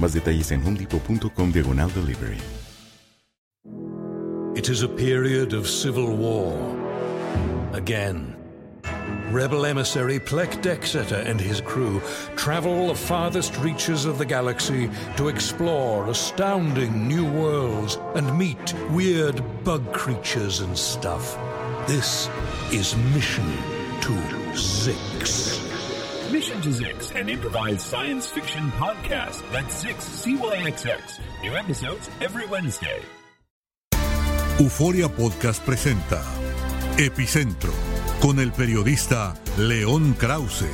Más 0.00 0.12
detalles 0.12 0.50
en 0.52 0.62
diagonal 1.52 1.90
delivery. 1.94 2.38
It 4.54 4.68
is 4.68 4.82
a 4.82 4.88
period 4.88 5.54
of 5.54 5.66
civil 5.66 6.14
war. 6.14 6.56
Again. 7.72 8.36
Rebel 9.30 9.64
emissary 9.64 10.20
Plek 10.20 10.60
Dexeter 10.60 11.24
and 11.26 11.40
his 11.40 11.62
crew 11.62 12.02
travel 12.36 12.88
the 12.88 12.94
farthest 12.94 13.56
reaches 13.58 14.04
of 14.04 14.18
the 14.18 14.26
galaxy 14.26 14.90
to 15.16 15.28
explore 15.28 16.06
astounding 16.08 17.08
new 17.08 17.24
worlds 17.24 17.98
and 18.14 18.36
meet 18.36 18.74
weird 18.90 19.42
bug 19.64 19.90
creatures 19.92 20.60
and 20.60 20.76
stuff. 20.76 21.38
This 21.86 22.28
is 22.70 22.94
Mission 23.14 23.50
to 24.02 24.12
Zix. 24.52 25.51
Zix, 26.70 27.14
an 27.14 27.28
improvised 27.28 27.80
science 27.80 28.26
fiction 28.26 28.70
podcast. 28.78 29.42
That's 29.52 29.82
Zix, 29.82 30.00
C-Y-X-X. 30.00 31.20
New 31.42 31.56
episodes 31.56 32.10
every 32.20 32.46
Wednesday. 32.46 33.00
Euforia 34.58 35.08
Podcast 35.08 35.64
presenta 35.64 36.22
Epicentro 36.96 37.72
con 38.20 38.38
el 38.38 38.52
periodista 38.52 39.34
León 39.58 40.14
Krause. 40.14 40.68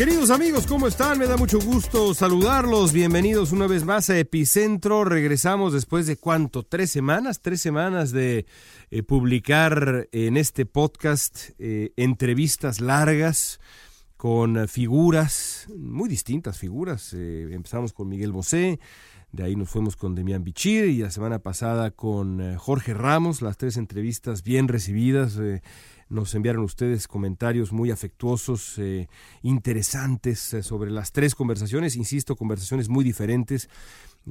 Queridos 0.00 0.30
amigos, 0.30 0.66
¿cómo 0.66 0.86
están? 0.86 1.18
Me 1.18 1.26
da 1.26 1.36
mucho 1.36 1.60
gusto 1.60 2.14
saludarlos. 2.14 2.94
Bienvenidos 2.94 3.52
una 3.52 3.66
vez 3.66 3.84
más 3.84 4.08
a 4.08 4.18
Epicentro. 4.18 5.04
Regresamos 5.04 5.74
después 5.74 6.06
de 6.06 6.16
cuánto? 6.16 6.62
¿Tres 6.62 6.90
semanas? 6.90 7.42
Tres 7.42 7.60
semanas 7.60 8.10
de 8.10 8.46
eh, 8.90 9.02
publicar 9.02 10.08
en 10.12 10.38
este 10.38 10.64
podcast 10.64 11.50
eh, 11.58 11.92
entrevistas 11.96 12.80
largas 12.80 13.60
con 14.16 14.66
figuras, 14.68 15.66
muy 15.76 16.08
distintas 16.08 16.56
figuras. 16.56 17.12
Eh, 17.12 17.48
empezamos 17.50 17.92
con 17.92 18.08
Miguel 18.08 18.32
Bosé, 18.32 18.80
de 19.32 19.44
ahí 19.44 19.54
nos 19.54 19.68
fuimos 19.68 19.96
con 19.96 20.14
Demián 20.14 20.44
Bichir 20.44 20.86
y 20.86 20.96
la 21.00 21.10
semana 21.10 21.40
pasada 21.40 21.90
con 21.90 22.56
Jorge 22.56 22.94
Ramos, 22.94 23.42
las 23.42 23.58
tres 23.58 23.76
entrevistas 23.76 24.44
bien 24.44 24.66
recibidas. 24.66 25.38
Nos 26.10 26.34
enviaron 26.34 26.64
ustedes 26.64 27.06
comentarios 27.06 27.72
muy 27.72 27.92
afectuosos, 27.92 28.78
eh, 28.78 29.08
interesantes 29.42 30.52
eh, 30.52 30.64
sobre 30.64 30.90
las 30.90 31.12
tres 31.12 31.36
conversaciones, 31.36 31.94
insisto, 31.94 32.34
conversaciones 32.34 32.88
muy 32.88 33.04
diferentes. 33.04 33.68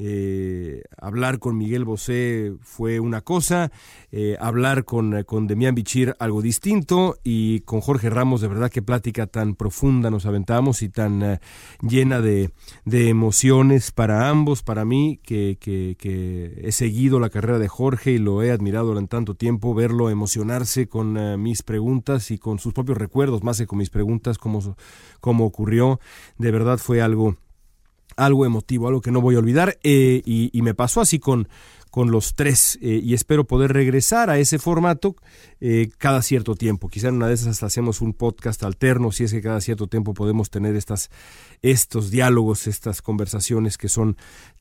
Eh, 0.02 0.82
hablar 0.98 1.40
con 1.40 1.58
Miguel 1.58 1.84
Bosé 1.84 2.54
fue 2.62 3.02
una 3.02 3.20
cosa, 3.20 3.70
eh, 4.12 4.38
hablar 4.40 4.86
con, 4.86 5.24
con 5.24 5.46
Demián 5.46 5.76
Bichir 5.76 6.16
algo 6.20 6.42
distinto 6.42 7.18
y 7.22 7.60
con 7.62 7.82
Jorge 7.82 8.10
Ramos 8.10 8.40
de 8.40 8.48
verdad 8.48 8.72
qué 8.72 8.82
plática 8.82 9.28
tan 9.28 9.56
profunda 9.56 10.10
nos 10.10 10.26
aventamos 10.26 10.84
y 10.84 10.90
tan 10.90 11.22
eh, 11.22 11.40
llena 11.82 12.22
de, 12.22 12.52
de 12.86 13.10
emociones 13.10 13.92
para 13.92 14.30
ambos, 14.30 14.64
para 14.64 14.86
mí 14.86 15.20
que, 15.22 15.58
que, 15.60 15.98
que 16.00 16.62
he 16.64 16.72
seguido 16.72 17.20
la 17.20 17.30
carrera 17.30 17.60
de 17.60 17.68
Jorge 17.68 18.12
y 18.12 18.20
lo 18.20 18.42
he 18.42 18.52
admirado 18.52 18.88
durante 18.88 19.10
tanto 19.10 19.36
tiempo, 19.36 19.74
verlo 19.74 20.10
emocionarse 20.10 20.88
con 20.88 21.18
eh, 21.18 21.36
mis 21.36 21.62
preguntas 21.62 22.32
y 22.32 22.38
con 22.38 22.60
sus 22.60 22.74
propios 22.74 22.98
recuerdos, 22.98 23.44
más 23.44 23.58
que 23.58 23.68
con 23.68 23.80
mis 23.80 23.90
preguntas, 23.90 24.38
como, 24.38 24.78
como 25.20 25.46
ocurrió, 25.46 26.00
de 26.38 26.52
verdad 26.52 26.78
fue 26.78 27.02
algo 27.02 27.36
algo 28.16 28.46
emotivo, 28.46 28.88
algo 28.88 29.02
que 29.02 29.12
no 29.12 29.22
voy 29.22 29.36
a 29.36 29.40
olvidar, 29.40 29.78
eh, 29.84 30.22
y, 30.26 30.62
me 30.62 30.74
pasó 30.74 31.02
así 31.02 31.20
con, 31.20 31.48
con 31.90 32.12
los 32.12 32.36
tres, 32.36 32.78
eh, 32.82 33.00
y 33.04 33.14
espero 33.14 33.46
poder 33.46 33.74
regresar 33.74 34.30
a 34.30 34.38
ese 34.38 34.60
formato 34.60 35.16
eh, 35.60 35.90
cada 35.98 36.22
cierto 36.22 36.56
tiempo. 36.56 36.90
Quizá 36.90 37.08
en 37.08 37.16
una 37.16 37.28
de 37.28 37.34
esas 37.34 37.48
hasta 37.48 37.66
hacemos 37.66 38.02
un 38.02 38.14
podcast 38.14 38.64
alterno, 38.64 39.12
si 39.12 39.24
es 39.24 39.32
que 39.32 39.42
cada 39.42 39.62
cierto 39.62 39.88
tiempo 39.88 40.14
podemos 40.14 40.50
tener 40.50 40.76
estas, 40.76 41.10
estos 41.62 42.12
diálogos, 42.12 42.68
estas 42.68 43.02
conversaciones 43.02 43.78
que 43.78 43.90
son 43.90 44.18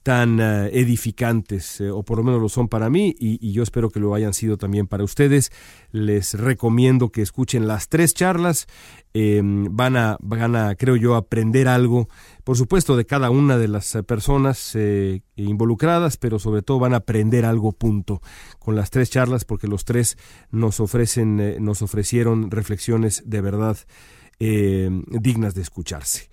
tan 0.09 0.41
uh, 0.41 0.71
edificantes, 0.73 1.83
eh, 1.83 1.91
o 1.91 2.03
por 2.03 2.17
lo 2.17 2.25
menos 2.25 2.41
lo 2.41 2.49
son 2.49 2.69
para 2.69 2.89
mí, 2.89 3.15
y, 3.19 3.53
yo 3.53 3.63
espero 3.63 3.91
que 3.91 4.01
lo 4.01 4.15
hayan 4.15 4.33
sido 4.33 4.57
también 4.57 4.87
para 4.87 5.05
ustedes. 5.05 5.53
Les 5.93 6.33
recomiendo 6.33 7.13
que 7.13 7.21
escuchen 7.21 7.69
las 7.69 7.91
tres 7.91 8.15
charlas, 8.15 8.69
eh, 9.13 9.43
van, 9.45 9.99
a, 9.99 10.17
van 10.23 10.57
a, 10.57 10.77
creo 10.77 10.97
yo, 10.97 11.15
aprender 11.15 11.69
algo, 11.69 12.09
por 12.43 12.57
supuesto, 12.57 12.97
de 12.97 13.05
cada 13.05 13.29
una 13.29 13.59
de 13.59 13.69
las 13.69 13.99
personas 14.07 14.71
eh, 14.77 15.21
involucradas, 15.37 16.17
pero 16.17 16.39
sobre 16.39 16.63
todo 16.63 16.79
van 16.79 16.95
a 16.95 16.99
aprender 17.05 17.45
algo, 17.45 17.73
punto, 17.73 18.23
con 18.59 18.77
las 18.77 18.89
tres 18.89 19.11
charlas, 19.11 19.45
porque 19.45 19.69
los 19.69 19.85
tres 19.85 20.17
nos 20.51 20.81
ofrecen, 20.81 21.39
eh, 21.39 21.59
nos 21.61 21.83
ofrecieron 21.83 22.51
reflexiones 22.51 23.25
de 23.27 23.43
verdad 23.43 23.77
eh, 24.41 24.89
dignas 25.09 25.53
de 25.53 25.61
escucharse. 25.61 26.31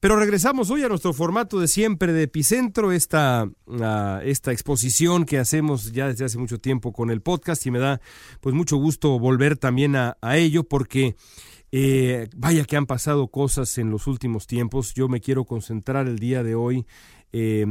Pero 0.00 0.16
regresamos 0.16 0.70
hoy 0.70 0.82
a 0.82 0.88
nuestro 0.88 1.12
formato 1.12 1.58
de 1.58 1.68
siempre 1.68 2.12
de 2.12 2.24
Epicentro, 2.24 2.92
esta, 2.92 3.48
uh, 3.66 4.20
esta 4.22 4.52
exposición 4.52 5.24
que 5.24 5.38
hacemos 5.38 5.92
ya 5.92 6.08
desde 6.08 6.24
hace 6.24 6.38
mucho 6.38 6.58
tiempo 6.58 6.92
con 6.92 7.10
el 7.10 7.22
podcast 7.22 7.64
y 7.66 7.70
me 7.70 7.78
da 7.78 8.00
pues 8.40 8.54
mucho 8.54 8.76
gusto 8.76 9.18
volver 9.18 9.56
también 9.56 9.96
a, 9.96 10.16
a 10.20 10.36
ello 10.36 10.64
porque 10.64 11.16
eh, 11.72 12.28
vaya 12.36 12.64
que 12.64 12.76
han 12.76 12.86
pasado 12.86 13.28
cosas 13.28 13.76
en 13.78 13.90
los 13.90 14.06
últimos 14.06 14.46
tiempos. 14.46 14.94
Yo 14.94 15.08
me 15.08 15.20
quiero 15.20 15.44
concentrar 15.44 16.06
el 16.06 16.18
día 16.18 16.42
de 16.42 16.54
hoy 16.54 16.86
eh, 17.32 17.62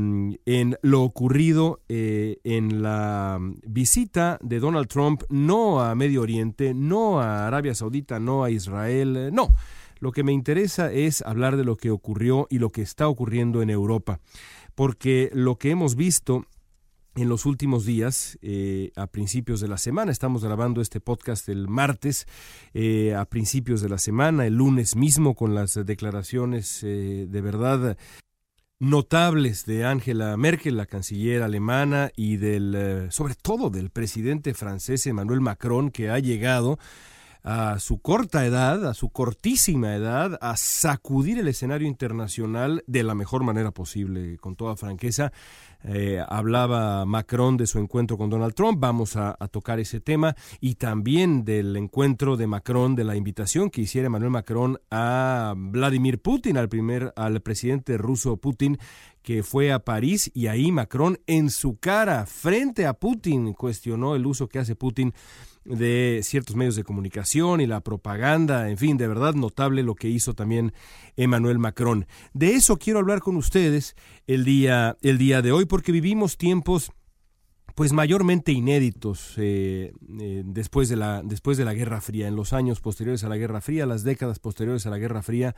en 0.45 0.77
lo 0.81 1.01
ocurrido 1.01 1.81
eh, 1.87 2.37
en 2.43 2.81
la 2.81 3.39
visita 3.65 4.37
de 4.41 4.59
Donald 4.59 4.87
Trump, 4.87 5.23
no 5.29 5.81
a 5.81 5.95
Medio 5.95 6.21
Oriente, 6.21 6.73
no 6.73 7.19
a 7.19 7.47
Arabia 7.47 7.73
Saudita, 7.73 8.19
no 8.19 8.43
a 8.43 8.51
Israel, 8.51 9.29
no 9.33 9.49
lo 9.99 10.11
que 10.11 10.23
me 10.23 10.33
interesa 10.33 10.91
es 10.91 11.21
hablar 11.21 11.57
de 11.57 11.63
lo 11.63 11.75
que 11.75 11.91
ocurrió 11.91 12.47
y 12.49 12.59
lo 12.59 12.71
que 12.71 12.81
está 12.81 13.07
ocurriendo 13.07 13.61
en 13.61 13.69
Europa, 13.69 14.19
porque 14.75 15.29
lo 15.33 15.57
que 15.57 15.71
hemos 15.71 15.95
visto 15.95 16.45
en 17.15 17.29
los 17.29 17.45
últimos 17.45 17.85
días, 17.85 18.37
eh, 18.41 18.91
a 18.95 19.07
principios 19.07 19.61
de 19.61 19.69
la 19.69 19.77
semana, 19.77 20.11
estamos 20.11 20.43
grabando 20.43 20.81
este 20.81 20.99
podcast 20.99 21.47
el 21.47 21.67
martes, 21.67 22.27
eh, 22.73 23.15
a 23.15 23.25
principios 23.25 23.81
de 23.81 23.89
la 23.89 23.97
semana, 23.97 24.45
el 24.45 24.55
lunes 24.55 24.95
mismo, 24.95 25.33
con 25.33 25.55
las 25.55 25.73
declaraciones 25.85 26.83
eh, 26.83 27.25
de 27.29 27.41
verdad 27.41 27.97
notables 28.79 29.65
de 29.65 29.85
Angela 29.85 30.35
Merkel, 30.35 30.75
la 30.75 30.85
canciller 30.85 31.41
alemana, 31.41 32.11
y 32.17 32.35
del, 32.35 33.07
sobre 33.09 33.35
todo 33.35 33.69
del 33.69 33.89
presidente 33.89 34.53
francés 34.53 35.05
Emmanuel 35.07 35.39
Macron, 35.39 35.91
que 35.91 36.09
ha 36.09 36.19
llegado 36.19 36.77
a 37.45 37.77
su 37.77 37.99
corta 37.99 38.43
edad, 38.43 38.87
a 38.87 38.95
su 38.95 39.09
cortísima 39.09 39.93
edad, 39.93 40.39
a 40.41 40.57
sacudir 40.57 41.37
el 41.37 41.47
escenario 41.47 41.87
internacional 41.87 42.83
de 42.87 43.03
la 43.03 43.13
mejor 43.13 43.43
manera 43.43 43.69
posible, 43.69 44.37
con 44.37 44.55
toda 44.55 44.75
franqueza. 44.75 45.31
Eh, 45.83 46.19
hablaba 46.27 47.05
Macron 47.05 47.55
de 47.55 47.67
su 47.67 47.77
encuentro 47.77 48.17
con 48.17 48.31
Donald 48.31 48.55
Trump, 48.55 48.79
vamos 48.79 49.15
a, 49.15 49.37
tocar 49.51 49.79
ese 49.79 49.99
tema, 49.99 50.35
y 50.59 50.73
también 50.75 51.45
del 51.45 51.77
encuentro 51.77 52.35
de 52.35 52.47
Macron, 52.47 52.95
de 52.95 53.03
la 53.03 53.15
invitación 53.15 53.69
que 53.69 53.81
hiciera 53.81 54.07
Emmanuel 54.07 54.31
Macron 54.31 54.79
a 54.89 55.53
Vladimir 55.55 56.19
Putin, 56.19 56.57
al 56.57 56.67
primer, 56.67 57.13
al 57.15 57.41
presidente 57.41 57.95
ruso 57.99 58.37
Putin, 58.37 58.79
que 59.21 59.43
fue 59.43 59.71
a 59.71 59.79
París 59.79 60.31
y 60.33 60.47
ahí 60.47 60.71
Macron 60.71 61.19
en 61.27 61.51
su 61.51 61.77
cara, 61.77 62.25
frente 62.25 62.87
a 62.87 62.93
Putin, 62.93 63.53
cuestionó 63.53 64.15
el 64.15 64.25
uso 64.25 64.47
que 64.47 64.57
hace 64.57 64.75
Putin 64.75 65.13
de 65.65 66.21
ciertos 66.23 66.55
medios 66.55 66.75
de 66.75 66.83
comunicación 66.83 67.59
y 67.59 67.67
la 67.67 67.81
propaganda, 67.81 68.69
en 68.69 68.77
fin, 68.77 68.97
de 68.97 69.07
verdad 69.07 69.33
notable 69.33 69.83
lo 69.83 69.95
que 69.95 70.07
hizo 70.07 70.33
también 70.33 70.73
Emmanuel 71.17 71.59
Macron. 71.59 72.07
De 72.33 72.53
eso 72.53 72.77
quiero 72.77 72.99
hablar 72.99 73.19
con 73.19 73.35
ustedes 73.35 73.95
el 74.27 74.45
día, 74.45 74.97
el 75.01 75.17
día 75.17 75.41
de 75.41 75.51
hoy, 75.51 75.65
porque 75.65 75.91
vivimos 75.91 76.37
tiempos 76.37 76.91
pues 77.75 77.91
mayormente 77.91 78.53
inéditos 78.53 79.33
eh, 79.35 79.91
eh, 80.19 80.43
después, 80.45 80.87
de 80.87 80.95
la, 80.95 81.21
después 81.23 81.57
de 81.57 81.65
la 81.65 81.73
Guerra 81.73 81.99
Fría, 81.99 82.27
en 82.27 82.35
los 82.37 82.53
años 82.53 82.79
posteriores 82.79 83.25
a 83.25 83.29
la 83.29 83.35
Guerra 83.35 83.59
Fría, 83.59 83.85
las 83.85 84.03
décadas 84.03 84.39
posteriores 84.39 84.85
a 84.85 84.89
la 84.89 84.97
Guerra 84.97 85.21
Fría 85.21 85.55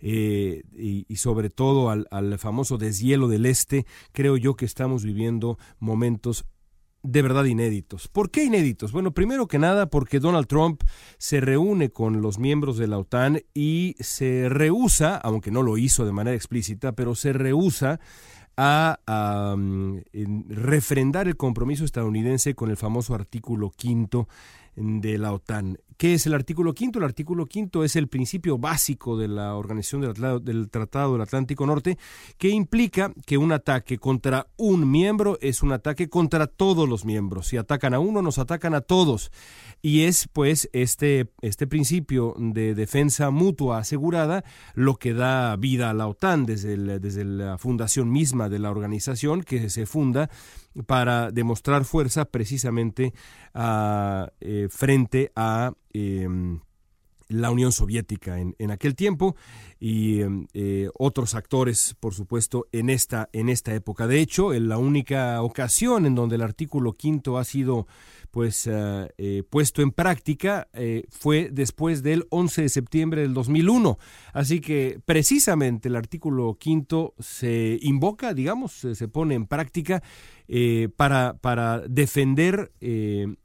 eh, 0.00 0.62
y, 0.72 1.16
sobre 1.16 1.50
todo 1.50 1.90
al, 1.90 2.08
al 2.10 2.38
famoso 2.38 2.78
deshielo 2.78 3.28
del 3.28 3.44
Este, 3.44 3.84
creo 4.12 4.38
yo 4.38 4.56
que 4.56 4.64
estamos 4.64 5.04
viviendo 5.04 5.58
momentos 5.78 6.46
de 7.10 7.22
verdad 7.22 7.44
inéditos. 7.44 8.08
¿Por 8.08 8.30
qué 8.30 8.44
inéditos? 8.44 8.92
Bueno, 8.92 9.12
primero 9.12 9.48
que 9.48 9.58
nada 9.58 9.86
porque 9.86 10.20
Donald 10.20 10.46
Trump 10.46 10.82
se 11.16 11.40
reúne 11.40 11.90
con 11.90 12.20
los 12.20 12.38
miembros 12.38 12.76
de 12.76 12.86
la 12.86 12.98
OTAN 12.98 13.40
y 13.54 13.96
se 13.98 14.48
rehúsa, 14.50 15.16
aunque 15.16 15.50
no 15.50 15.62
lo 15.62 15.78
hizo 15.78 16.04
de 16.04 16.12
manera 16.12 16.36
explícita, 16.36 16.92
pero 16.92 17.14
se 17.14 17.32
rehúsa 17.32 17.98
a, 18.58 18.98
refrendar 20.48 21.28
el 21.28 21.36
compromiso 21.36 21.84
estadounidense 21.84 22.54
con 22.54 22.70
el 22.70 22.76
famoso 22.76 23.14
artículo 23.14 23.70
quinto 23.70 24.28
de 24.76 25.16
la 25.16 25.32
OTAN. 25.32 25.78
¿Qué 25.98 26.14
es 26.14 26.28
el 26.28 26.34
artículo 26.34 26.74
quinto? 26.74 27.00
El 27.00 27.04
artículo 27.04 27.46
quinto 27.46 27.82
es 27.82 27.96
el 27.96 28.06
principio 28.06 28.56
básico 28.56 29.18
de 29.18 29.26
la 29.26 29.56
Organización 29.56 30.02
del, 30.44 30.70
Tratado 30.70 31.14
del 31.14 31.22
Atlántico 31.22 31.66
Norte, 31.66 31.98
que 32.38 32.50
implica 32.50 33.12
que 33.26 33.36
un 33.36 33.50
ataque 33.50 33.98
contra 33.98 34.46
un 34.56 34.88
miembro 34.88 35.38
es 35.40 35.60
un 35.60 35.72
ataque 35.72 36.08
contra 36.08 36.46
todos 36.46 36.88
los 36.88 37.04
miembros. 37.04 37.48
Si 37.48 37.56
atacan 37.56 37.94
a 37.94 37.98
uno, 37.98 38.22
nos 38.22 38.38
atacan 38.38 38.74
a 38.74 38.80
todos. 38.80 39.32
Y 39.82 40.02
es 40.02 40.28
pues 40.32 40.70
este, 40.72 41.32
este 41.42 41.66
principio 41.66 42.36
de 42.38 42.76
defensa 42.76 43.32
mutua 43.32 43.78
asegurada 43.78 44.44
lo 44.74 44.94
que 44.94 45.14
da 45.14 45.56
vida 45.56 45.90
a 45.90 45.94
la 45.94 46.06
OTAN 46.06 46.46
desde, 46.46 47.00
desde 47.00 47.24
la 47.24 47.58
fundación 47.58 48.12
misma 48.12 48.48
de 48.48 48.60
la 48.60 48.70
organización 48.70 49.42
que 49.42 49.68
se 49.68 49.84
funda 49.84 50.30
para 50.86 51.30
demostrar 51.30 51.84
fuerza 51.84 52.24
precisamente 52.26 53.12
eh, 54.40 54.68
frente 54.70 55.32
a 55.34 55.72
em, 55.92 56.60
la 57.28 57.50
Unión 57.50 57.72
Soviética 57.72 58.40
en, 58.40 58.56
en 58.58 58.70
aquel 58.70 58.94
tiempo 58.94 59.36
y 59.78 60.22
em, 60.22 60.46
eh, 60.54 60.88
otros 60.98 61.34
actores, 61.34 61.94
por 62.00 62.14
supuesto, 62.14 62.66
en 62.72 62.90
esta, 62.90 63.28
en 63.32 63.48
esta 63.48 63.74
época. 63.74 64.06
De 64.06 64.20
hecho, 64.20 64.54
en 64.54 64.68
la 64.68 64.78
única 64.78 65.42
ocasión 65.42 66.06
en 66.06 66.14
donde 66.14 66.36
el 66.36 66.42
artículo 66.42 66.92
quinto 66.92 67.38
ha 67.38 67.44
sido 67.44 67.86
pues 68.30 68.66
eh, 68.66 69.08
eh, 69.18 69.42
puesto 69.48 69.82
en 69.82 69.90
práctica 69.90 70.68
eh, 70.72 71.04
fue 71.10 71.48
después 71.50 72.02
del 72.02 72.26
11 72.30 72.62
de 72.62 72.68
septiembre 72.68 73.22
del 73.22 73.34
2001. 73.34 73.98
Así 74.32 74.60
que 74.60 75.00
precisamente 75.04 75.88
el 75.88 75.96
artículo 75.96 76.54
quinto 76.54 77.14
se 77.18 77.78
invoca, 77.82 78.34
digamos, 78.34 78.72
se 78.72 79.08
pone 79.08 79.34
en 79.34 79.46
práctica 79.46 80.02
para, 80.96 81.36
para 81.38 81.80
defender 81.80 82.72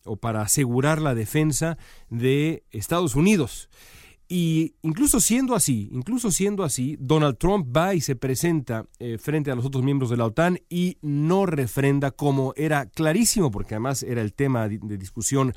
o 0.05 0.15
para 0.15 0.41
asegurar 0.41 1.01
la 1.01 1.13
defensa 1.13 1.77
de 2.09 2.63
Estados 2.71 3.15
Unidos. 3.15 3.69
Y 4.35 4.73
incluso 4.81 5.19
siendo 5.19 5.53
así, 5.53 5.89
incluso 5.91 6.31
siendo 6.31 6.63
así, 6.63 6.97
Donald 6.99 7.37
Trump 7.37 7.67
va 7.77 7.93
y 7.93 8.01
se 8.01 8.15
presenta 8.15 8.87
eh, 8.97 9.19
frente 9.19 9.51
a 9.51 9.55
los 9.55 9.63
otros 9.63 9.83
miembros 9.83 10.09
de 10.09 10.17
la 10.17 10.25
OTAN 10.25 10.57
y 10.69 10.97
no 11.03 11.45
refrenda 11.45 12.09
como 12.09 12.51
era 12.55 12.87
clarísimo, 12.87 13.51
porque 13.51 13.75
además 13.75 14.01
era 14.01 14.23
el 14.23 14.33
tema 14.33 14.67
de 14.67 14.97
discusión 14.97 15.53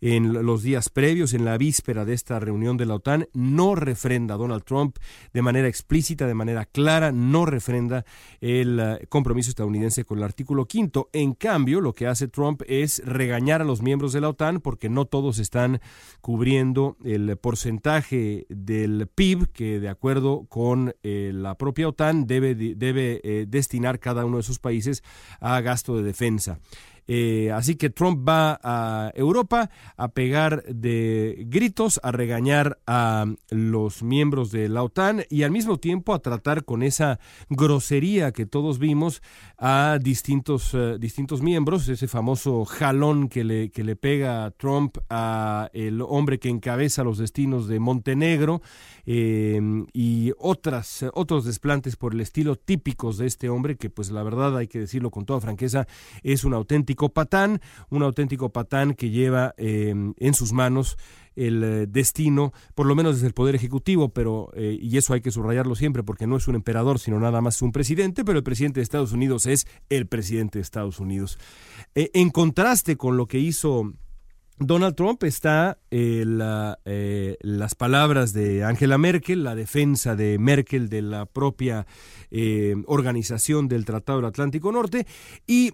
en 0.00 0.32
los 0.44 0.62
días 0.62 0.88
previos, 0.88 1.34
en 1.34 1.44
la 1.44 1.58
víspera 1.58 2.04
de 2.04 2.14
esta 2.14 2.38
reunión 2.38 2.76
de 2.76 2.86
la 2.86 2.94
OTAN, 2.94 3.28
no 3.32 3.74
refrenda 3.74 4.36
Donald 4.36 4.64
Trump 4.64 4.96
de 5.32 5.42
manera 5.42 5.68
explícita, 5.68 6.26
de 6.26 6.34
manera 6.34 6.64
clara, 6.64 7.12
no 7.12 7.46
refrenda 7.46 8.04
el 8.40 8.80
eh, 8.80 9.06
compromiso 9.08 9.50
estadounidense 9.50 10.04
con 10.04 10.18
el 10.18 10.24
artículo 10.24 10.66
quinto. 10.66 11.08
En 11.12 11.34
cambio, 11.34 11.80
lo 11.80 11.94
que 11.94 12.06
hace 12.06 12.28
Trump 12.28 12.62
es 12.66 13.02
regañar 13.04 13.62
a 13.62 13.64
los 13.64 13.82
miembros 13.82 14.12
de 14.12 14.20
la 14.20 14.28
OTAN 14.28 14.60
porque 14.60 14.88
no 14.88 15.06
todos 15.06 15.38
están 15.38 15.80
cubriendo 16.20 16.96
el 17.04 17.36
porcentaje 17.36 18.46
del 18.48 19.08
PIB 19.08 19.48
que, 19.52 19.80
de 19.80 19.88
acuerdo 19.88 20.46
con 20.48 20.94
eh, 21.02 21.32
la 21.34 21.56
propia 21.56 21.88
OTAN, 21.88 22.26
debe, 22.26 22.54
debe 22.54 23.20
eh, 23.24 23.46
destinar 23.48 23.98
cada 23.98 24.24
uno 24.24 24.38
de 24.38 24.42
sus 24.42 24.58
países 24.58 25.02
a 25.40 25.60
gasto 25.60 25.96
de 25.96 26.02
defensa. 26.02 26.58
Eh, 27.10 27.50
así 27.52 27.76
que 27.76 27.88
Trump 27.88 28.28
va 28.28 28.60
a 28.62 29.10
Europa 29.14 29.70
a 29.96 30.08
pegar 30.08 30.62
de 30.64 31.46
gritos, 31.48 31.98
a 32.02 32.12
regañar 32.12 32.78
a 32.86 33.24
los 33.48 34.02
miembros 34.02 34.50
de 34.50 34.68
la 34.68 34.82
OTAN 34.82 35.24
y 35.30 35.42
al 35.42 35.50
mismo 35.50 35.78
tiempo 35.78 36.12
a 36.12 36.18
tratar 36.18 36.66
con 36.66 36.82
esa 36.82 37.18
grosería 37.48 38.32
que 38.32 38.44
todos 38.44 38.78
vimos 38.78 39.22
a 39.56 39.98
distintos, 40.02 40.74
eh, 40.74 40.98
distintos 41.00 41.40
miembros, 41.40 41.88
ese 41.88 42.08
famoso 42.08 42.66
jalón 42.66 43.30
que 43.30 43.42
le, 43.42 43.70
que 43.70 43.84
le 43.84 43.96
pega 43.96 44.50
Trump 44.58 44.98
a 45.08 45.70
el 45.72 46.02
hombre 46.02 46.38
que 46.38 46.50
encabeza 46.50 47.04
los 47.04 47.16
destinos 47.16 47.68
de 47.68 47.80
Montenegro 47.80 48.60
eh, 49.06 49.58
y 49.94 50.32
otras, 50.38 51.06
otros 51.14 51.46
desplantes 51.46 51.96
por 51.96 52.12
el 52.12 52.20
estilo 52.20 52.56
típicos 52.56 53.16
de 53.16 53.26
este 53.26 53.48
hombre 53.48 53.78
que 53.78 53.88
pues 53.88 54.10
la 54.10 54.22
verdad 54.22 54.58
hay 54.58 54.68
que 54.68 54.80
decirlo 54.80 55.10
con 55.10 55.24
toda 55.24 55.40
franqueza 55.40 55.86
es 56.22 56.44
un 56.44 56.52
auténtico 56.52 56.97
patán, 57.08 57.60
un 57.88 58.02
auténtico 58.02 58.50
patán 58.50 58.94
que 58.94 59.10
lleva 59.10 59.54
em, 59.56 60.14
en 60.18 60.34
sus 60.34 60.52
manos 60.52 60.98
el 61.38 61.62
eh, 61.62 61.86
destino, 61.86 62.52
por 62.74 62.86
lo 62.86 62.96
menos 62.96 63.14
desde 63.14 63.28
el 63.28 63.32
Poder 63.32 63.54
Ejecutivo, 63.54 64.08
pero, 64.08 64.50
eh, 64.54 64.76
y 64.80 64.96
eso 64.96 65.14
hay 65.14 65.20
que 65.20 65.30
subrayarlo 65.30 65.76
siempre 65.76 66.02
porque 66.02 66.26
no 66.26 66.36
es 66.36 66.48
un 66.48 66.56
emperador, 66.56 66.98
sino 66.98 67.20
nada 67.20 67.40
más 67.40 67.62
un 67.62 67.70
presidente, 67.70 68.24
pero 68.24 68.38
el 68.38 68.44
presidente 68.44 68.80
de 68.80 68.84
Estados 68.84 69.12
Unidos 69.12 69.46
es 69.46 69.66
el 69.88 70.06
presidente 70.06 70.58
de 70.58 70.62
Estados 70.62 70.98
Unidos. 70.98 71.38
Eh, 71.94 72.10
en 72.14 72.30
contraste 72.30 72.96
con 72.96 73.16
lo 73.16 73.26
que 73.26 73.38
hizo 73.38 73.92
Donald 74.60 74.96
Trump 74.96 75.22
está 75.22 75.78
eh, 75.90 76.24
eh, 76.84 77.36
las 77.40 77.74
palabras 77.74 78.32
de 78.32 78.64
Angela 78.64 78.98
Merkel, 78.98 79.44
la 79.44 79.54
defensa 79.54 80.16
de 80.16 80.38
Merkel 80.38 80.88
de 80.88 81.02
la 81.02 81.26
propia 81.26 81.86
eh, 82.30 82.74
organización 82.86 83.68
del 83.68 83.84
Tratado 83.84 84.18
del 84.18 84.26
Atlántico 84.26 84.72
Norte 84.72 85.06
y 85.46 85.72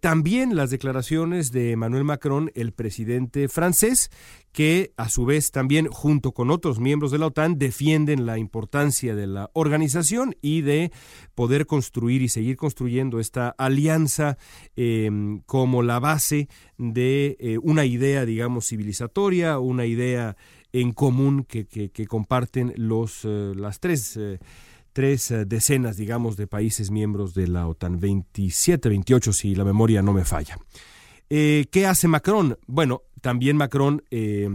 también 0.00 0.56
las 0.56 0.70
declaraciones 0.70 1.52
de 1.52 1.72
Emmanuel 1.72 2.04
Macron, 2.04 2.50
el 2.54 2.72
presidente 2.72 3.48
francés, 3.48 4.10
que 4.52 4.92
a 4.98 5.08
su 5.08 5.24
vez 5.24 5.50
también 5.50 5.86
junto 5.86 6.32
con 6.32 6.50
otros 6.50 6.78
miembros 6.78 7.10
de 7.10 7.18
la 7.18 7.26
OTAN 7.26 7.58
defienden 7.58 8.26
la 8.26 8.38
importancia 8.38 9.14
de 9.14 9.26
la 9.26 9.50
organización 9.54 10.36
y 10.42 10.60
de 10.60 10.92
poder 11.34 11.66
construir 11.66 12.20
y 12.20 12.28
seguir 12.28 12.56
construyendo 12.56 13.18
esta 13.18 13.48
alianza 13.56 14.36
em, 14.76 15.40
como 15.46 15.82
la 15.82 15.98
base 16.00 16.48
de 16.76 17.36
eh, 17.40 17.58
una 17.62 17.86
idea, 17.86 18.26
digamos, 18.26 18.68
civilizatoria, 18.68 19.58
una 19.58 19.86
idea 19.86 20.36
en 20.74 20.92
común 20.92 21.44
que, 21.44 21.66
comparten 22.06 22.74
los, 22.76 23.24
eh, 23.24 23.52
las 23.56 23.80
tres... 23.80 24.16
Eh, 24.16 24.38
tres 24.94 25.32
decenas, 25.46 25.96
digamos, 25.96 26.36
de 26.36 26.46
países 26.46 26.90
miembros 26.90 27.32
de 27.32 27.48
la 27.48 27.66
OTAN, 27.66 27.98
27, 27.98 28.90
28 28.90 29.32
si 29.32 29.54
la 29.54 29.64
memoria 29.64 30.02
no 30.02 30.12
me 30.12 30.22
falla. 30.22 30.58
¿Qué 31.30 31.86
hace 31.88 32.08
Macron? 32.08 32.58
Bueno, 32.66 33.00
también 33.22 33.56
Macron 33.56 34.02
eh, 34.10 34.48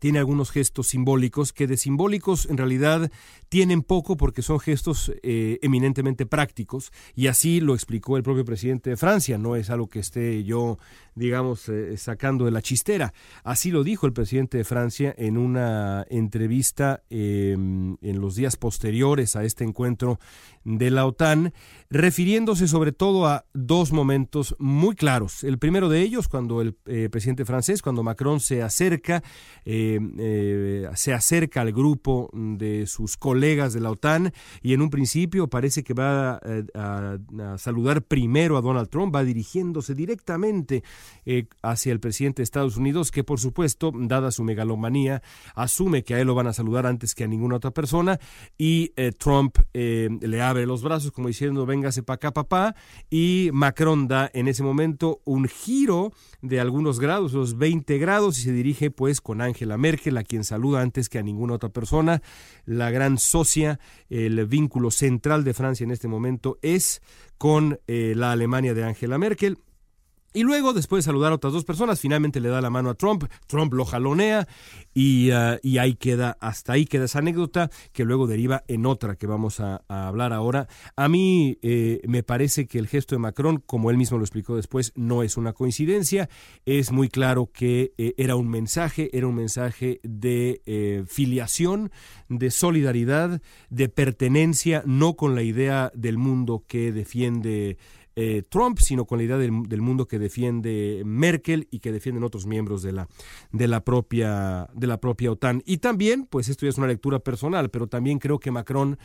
tiene 0.00 0.18
algunos 0.18 0.50
gestos 0.50 0.88
simbólicos 0.88 1.52
que 1.52 1.66
de 1.66 1.76
simbólicos 1.76 2.46
en 2.46 2.56
realidad 2.56 3.10
tienen 3.48 3.82
poco 3.82 4.16
porque 4.16 4.42
son 4.42 4.58
gestos 4.58 5.12
eh, 5.22 5.58
eminentemente 5.62 6.24
prácticos 6.24 6.92
y 7.14 7.26
así 7.26 7.60
lo 7.60 7.74
explicó 7.74 8.16
el 8.16 8.22
propio 8.22 8.44
presidente 8.44 8.90
de 8.90 8.96
Francia, 8.96 9.36
no 9.36 9.56
es 9.56 9.68
algo 9.68 9.88
que 9.88 9.98
esté 9.98 10.44
yo 10.44 10.78
digamos 11.14 11.68
eh, 11.68 11.96
sacando 11.96 12.44
de 12.44 12.50
la 12.50 12.62
chistera, 12.62 13.12
así 13.44 13.70
lo 13.70 13.84
dijo 13.84 14.06
el 14.06 14.12
presidente 14.12 14.58
de 14.58 14.64
Francia 14.64 15.14
en 15.16 15.36
una 15.38 16.06
entrevista 16.10 17.02
em, 17.10 17.96
en 18.02 18.20
los 18.20 18.36
días 18.36 18.56
posteriores 18.56 19.36
a 19.36 19.44
este 19.44 19.64
encuentro 19.64 20.18
de 20.64 20.90
la 20.90 21.06
OTAN, 21.06 21.52
refiriéndose 21.90 22.68
sobre 22.68 22.92
todo 22.92 23.26
a 23.26 23.44
dos 23.52 23.92
momentos 23.92 24.54
muy 24.58 24.94
claros. 24.94 25.44
El 25.44 25.58
primero 25.58 25.88
de 25.88 26.02
ellos, 26.02 26.28
cuando 26.28 26.60
el 26.60 26.76
eh, 26.86 27.08
presidente 27.10 27.44
francés, 27.44 27.82
cuando 27.82 28.02
Macron 28.02 28.40
se 28.40 28.62
acerca, 28.62 29.22
eh, 29.64 30.88
se 30.94 31.12
acerca 31.12 31.60
al 31.60 31.72
grupo 31.72 32.30
de 32.32 32.86
sus 32.86 33.16
colegas 33.16 33.72
de 33.72 33.80
la 33.80 33.90
OTAN 33.90 34.32
y 34.62 34.74
en 34.74 34.82
un 34.82 34.90
principio 34.90 35.48
parece 35.48 35.82
que 35.82 35.94
va 35.94 36.40
eh, 36.44 36.64
a, 36.74 37.18
saludar 37.58 38.02
primero 38.02 38.56
a 38.56 38.60
Donald 38.60 38.88
Trump, 38.88 39.14
va 39.14 39.24
dirigiéndose 39.24 39.94
directamente 39.94 40.82
eh, 41.24 41.46
hacia 41.62 41.92
el 41.92 42.00
presidente 42.00 42.40
de 42.40 42.44
Estados 42.44 42.76
Unidos, 42.76 43.10
que 43.10 43.24
por 43.24 43.40
supuesto, 43.40 43.92
dada 43.94 44.30
su 44.30 44.44
megalomanía, 44.44 45.22
asume 45.54 46.04
que 46.04 46.14
a 46.14 46.20
él 46.20 46.26
lo 46.26 46.34
van 46.34 46.46
a 46.46 46.52
saludar 46.52 46.86
antes 46.86 47.14
que 47.14 47.24
a 47.24 47.28
ninguna 47.28 47.56
otra 47.56 47.70
persona 47.70 48.18
y 48.58 48.92
Trump 49.18 49.58
le 49.72 50.42
abre 50.42 50.66
los 50.66 50.82
brazos 50.82 51.12
como 51.12 51.28
diciendo, 51.28 51.66
véngase 51.66 52.02
para 52.02 52.16
acá 52.16 52.32
papá 52.32 52.74
y 53.10 53.50
Macron 53.52 54.08
da 54.08 54.30
en 54.32 54.48
ese 54.48 54.62
momento 54.62 55.20
un 55.24 55.48
giro 55.48 56.12
de 56.40 56.60
algunos 56.60 57.00
grados, 57.00 57.32
los 57.32 57.58
20 57.58 57.98
grados 57.98 58.38
y 58.38 58.42
se 58.42 58.52
dirige 58.52 58.90
pues 58.90 59.20
con 59.20 59.40
Angela 59.40 59.78
Merkel, 59.78 60.16
a 60.16 60.24
quien 60.24 60.44
saluda 60.44 60.80
antes 60.80 61.08
que 61.08 61.18
a 61.18 61.22
ninguna 61.22 61.54
otra 61.54 61.68
persona, 61.68 62.22
la 62.64 62.90
gran 62.90 63.18
socia, 63.18 63.78
el 64.08 64.44
vínculo 64.46 64.90
central 64.90 65.44
de 65.44 65.54
Francia 65.54 65.84
en 65.84 65.90
este 65.90 66.08
momento 66.08 66.58
es 66.62 67.02
con 67.38 67.80
eh, 67.86 68.14
la 68.16 68.32
Alemania 68.32 68.74
de 68.74 68.84
Angela 68.84 69.18
Merkel. 69.18 69.58
Y 70.32 70.42
luego, 70.42 70.72
después 70.72 71.04
de 71.04 71.10
saludar 71.10 71.32
a 71.32 71.36
otras 71.36 71.52
dos 71.52 71.64
personas, 71.64 72.00
finalmente 72.00 72.40
le 72.40 72.48
da 72.48 72.60
la 72.60 72.70
mano 72.70 72.90
a 72.90 72.94
Trump, 72.94 73.24
Trump 73.46 73.72
lo 73.74 73.84
jalonea 73.84 74.46
y, 74.94 75.30
uh, 75.30 75.58
y 75.62 75.78
ahí 75.78 75.94
queda, 75.94 76.36
hasta 76.40 76.74
ahí 76.74 76.86
queda 76.86 77.04
esa 77.04 77.18
anécdota 77.18 77.70
que 77.92 78.04
luego 78.04 78.26
deriva 78.26 78.64
en 78.68 78.86
otra 78.86 79.16
que 79.16 79.26
vamos 79.26 79.60
a, 79.60 79.82
hablar 79.88 80.32
ahora. 80.32 80.68
A 80.96 81.08
mí 81.08 81.58
eh, 81.62 82.00
me 82.06 82.22
parece 82.22 82.66
que 82.66 82.78
el 82.78 82.88
gesto 82.88 83.14
de 83.14 83.18
Macron, 83.18 83.62
como 83.64 83.90
él 83.90 83.96
mismo 83.96 84.18
lo 84.18 84.24
explicó 84.24 84.56
después, 84.56 84.92
no 84.94 85.22
es 85.22 85.36
una 85.36 85.52
coincidencia, 85.52 86.28
es 86.64 86.92
muy 86.92 87.08
claro 87.08 87.50
que 87.52 87.92
eh, 87.98 88.14
era 88.16 88.36
un 88.36 88.48
mensaje, 88.48 89.10
era 89.16 89.26
un 89.26 89.34
mensaje 89.34 90.00
de 90.02 90.62
eh, 90.66 91.04
filiación, 91.06 91.90
de 92.28 92.50
solidaridad, 92.50 93.40
de 93.70 93.88
pertenencia, 93.88 94.82
no 94.86 95.14
con 95.14 95.34
la 95.34 95.42
idea 95.42 95.92
del 95.94 96.18
mundo 96.18 96.64
que 96.66 96.92
defiende 96.92 97.76
eh, 98.14 98.42
Trump, 98.48 98.78
sino 98.78 99.06
con 99.06 99.18
la 99.18 99.24
idea 99.24 99.38
del, 99.38 99.52
mundo 99.80 100.06
que 100.06 100.18
defiende 100.18 101.02
Merkel 101.04 101.68
y 101.70 101.78
que 101.80 101.92
defienden 101.92 102.24
otros 102.24 102.46
miembros 102.46 102.82
de 102.82 102.92
la, 102.92 103.08
de, 103.52 103.68
la 103.68 103.84
propia, 103.84 104.68
de 104.74 104.86
la 104.86 105.00
propia 105.00 105.32
OTAN. 105.32 105.62
Y 105.64 105.78
también, 105.78 106.26
pues 106.26 106.48
esto 106.48 106.66
ya 106.66 106.70
es 106.70 106.78
una 106.78 106.86
lectura 106.86 107.20
personal, 107.20 107.70
pero 107.70 107.86
también 107.86 108.18
creo 108.18 108.38
que 108.38 108.50
Macron 108.50 108.98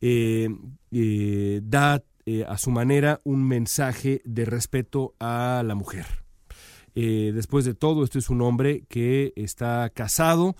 eh, 0.00 0.48
eh, 0.90 1.60
da 1.64 2.04
a 2.46 2.56
su 2.56 2.70
manera 2.70 3.20
un 3.24 3.42
mensaje 3.46 4.22
de 4.24 4.44
respeto 4.44 5.16
a 5.18 5.64
la 5.66 5.74
mujer. 5.74 6.06
después 6.94 7.64
de 7.64 7.74
todo, 7.74 8.04
esto 8.04 8.20
es 8.20 8.30
un 8.30 8.42
hombre 8.42 8.84
que 8.88 9.32
está 9.34 9.90
casado, 9.90 10.54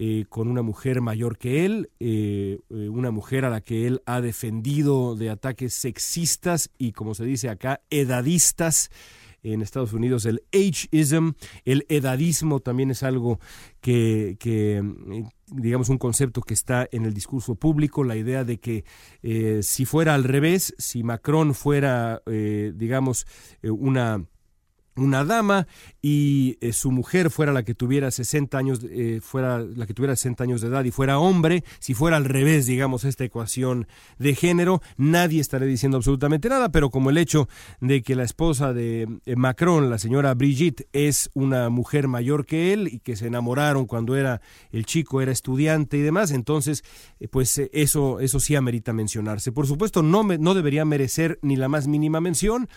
eh, 0.00 0.26
con 0.28 0.46
una 0.46 0.62
mujer 0.62 1.00
mayor 1.00 1.38
que 1.38 1.64
él, 1.64 1.90
eh, 1.98 2.60
eh, 2.70 2.88
una 2.88 3.10
mujer 3.10 3.44
a 3.44 3.50
la 3.50 3.60
que 3.60 3.88
él 3.88 4.00
ha 4.06 4.20
defendido 4.20 5.16
de 5.16 5.28
ataques 5.28 5.74
sexistas 5.74 6.70
y, 6.78 6.92
como 6.92 7.16
se 7.16 7.24
dice 7.24 7.48
acá, 7.48 7.80
edadistas 7.90 8.92
en 9.42 9.60
Estados 9.60 9.92
Unidos, 9.92 10.24
el 10.24 10.44
ageism, 10.52 11.32
el 11.64 11.84
edadismo 11.88 12.60
también 12.60 12.92
es 12.92 13.02
algo 13.02 13.40
que, 13.80 14.36
digamos, 15.46 15.88
un 15.88 15.98
concepto 15.98 16.42
que 16.42 16.54
está 16.54 16.88
en 16.92 17.04
el 17.04 17.14
discurso 17.14 17.56
público, 17.56 18.04
la 18.04 18.16
idea 18.16 18.44
de 18.44 18.58
que 18.58 18.84
si 19.62 19.84
fuera 19.84 20.14
al 20.14 20.24
revés, 20.24 20.74
si 20.78 21.04
Macron 21.04 21.54
fuera, 21.54 22.20
digamos, 22.26 23.26
una 23.62 24.26
una 24.98 25.24
dama 25.24 25.66
y 26.02 26.56
eh, 26.60 26.72
su 26.72 26.90
mujer 26.90 27.30
fuera 27.30 27.52
la 27.52 27.62
que 27.62 27.74
tuviera 27.74 28.10
60 28.10 28.58
años 28.58 28.80
eh, 28.90 29.20
fuera 29.22 29.58
la 29.58 29.86
que 29.86 29.94
tuviera 29.94 30.14
60 30.14 30.44
años 30.44 30.60
de 30.60 30.68
edad 30.68 30.84
y 30.84 30.90
fuera 30.90 31.18
hombre 31.18 31.64
si 31.78 31.94
fuera 31.94 32.16
al 32.16 32.24
revés 32.24 32.66
digamos 32.66 33.04
esta 33.04 33.24
ecuación 33.24 33.86
de 34.18 34.34
género 34.34 34.80
nadie 34.96 35.40
estaría 35.40 35.66
diciendo 35.66 35.96
absolutamente 35.96 36.48
nada 36.48 36.70
pero 36.70 36.90
como 36.90 37.10
el 37.10 37.18
hecho 37.18 37.48
de 37.80 38.02
que 38.02 38.14
la 38.14 38.24
esposa 38.24 38.72
de 38.72 39.08
eh, 39.26 39.36
Macron 39.36 39.90
la 39.90 39.98
señora 39.98 40.34
Brigitte 40.34 40.88
es 40.92 41.30
una 41.34 41.68
mujer 41.68 42.08
mayor 42.08 42.46
que 42.46 42.72
él 42.72 42.88
y 42.88 43.00
que 43.00 43.16
se 43.16 43.26
enamoraron 43.26 43.86
cuando 43.86 44.16
era 44.16 44.40
el 44.70 44.86
chico 44.86 45.20
era 45.20 45.32
estudiante 45.32 45.96
y 45.96 46.02
demás 46.02 46.30
entonces 46.30 46.84
pues 47.30 47.60
eso 47.72 48.20
eso 48.20 48.40
sí 48.40 48.56
amerita 48.56 48.92
mencionarse. 48.92 49.52
Por 49.52 49.66
supuesto 49.66 50.02
no 50.02 50.22
no 50.22 50.54
debería 50.54 50.84
merecer 50.84 51.38
ni 51.42 51.56
la 51.56 51.68
más 51.68 51.86
mínima 51.86 52.20
mención 52.20 52.68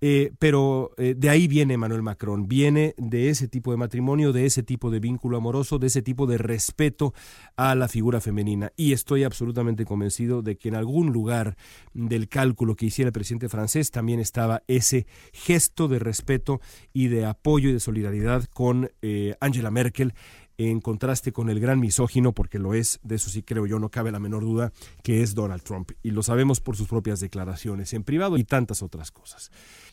eh, 0.00 0.32
pero 0.38 0.92
eh, 0.98 1.14
de 1.16 1.30
ahí 1.30 1.48
viene 1.48 1.76
Manuel 1.76 2.02
Macron, 2.02 2.48
viene 2.48 2.94
de 2.98 3.30
ese 3.30 3.48
tipo 3.48 3.70
de 3.70 3.76
matrimonio, 3.76 4.32
de 4.32 4.46
ese 4.46 4.62
tipo 4.62 4.90
de 4.90 5.00
vínculo 5.00 5.36
amoroso, 5.38 5.78
de 5.78 5.86
ese 5.86 6.02
tipo 6.02 6.26
de 6.26 6.38
respeto 6.38 7.14
a 7.56 7.74
la 7.74 7.88
figura 7.88 8.20
femenina. 8.20 8.72
Y 8.76 8.92
estoy 8.92 9.24
absolutamente 9.24 9.84
convencido 9.84 10.42
de 10.42 10.56
que 10.56 10.68
en 10.68 10.74
algún 10.74 11.12
lugar 11.12 11.56
del 11.94 12.28
cálculo 12.28 12.76
que 12.76 12.86
hiciera 12.86 13.08
el 13.08 13.12
presidente 13.12 13.48
francés 13.48 13.90
también 13.90 14.20
estaba 14.20 14.62
ese 14.66 15.06
gesto 15.32 15.88
de 15.88 15.98
respeto 15.98 16.60
y 16.92 17.08
de 17.08 17.24
apoyo 17.24 17.70
y 17.70 17.72
de 17.72 17.80
solidaridad 17.80 18.44
con 18.44 18.90
eh, 19.02 19.34
Angela 19.40 19.70
Merkel 19.70 20.12
en 20.58 20.80
contraste 20.80 21.32
con 21.32 21.50
el 21.50 21.60
gran 21.60 21.80
misógino, 21.80 22.32
porque 22.32 22.58
lo 22.58 22.74
es, 22.74 22.98
de 23.02 23.16
eso 23.16 23.30
sí 23.30 23.42
creo 23.42 23.66
yo, 23.66 23.78
no 23.78 23.90
cabe 23.90 24.10
la 24.10 24.18
menor 24.18 24.42
duda, 24.42 24.72
que 25.02 25.22
es 25.22 25.34
Donald 25.34 25.62
Trump. 25.62 25.92
Y 26.02 26.10
lo 26.10 26.22
sabemos 26.22 26.60
por 26.60 26.76
sus 26.76 26.88
propias 26.88 27.20
declaraciones 27.20 27.92
en 27.92 28.04
privado 28.04 28.38
y 28.38 28.44
tantas 28.44 28.82
otras 28.82 29.10
cosas. 29.10 29.50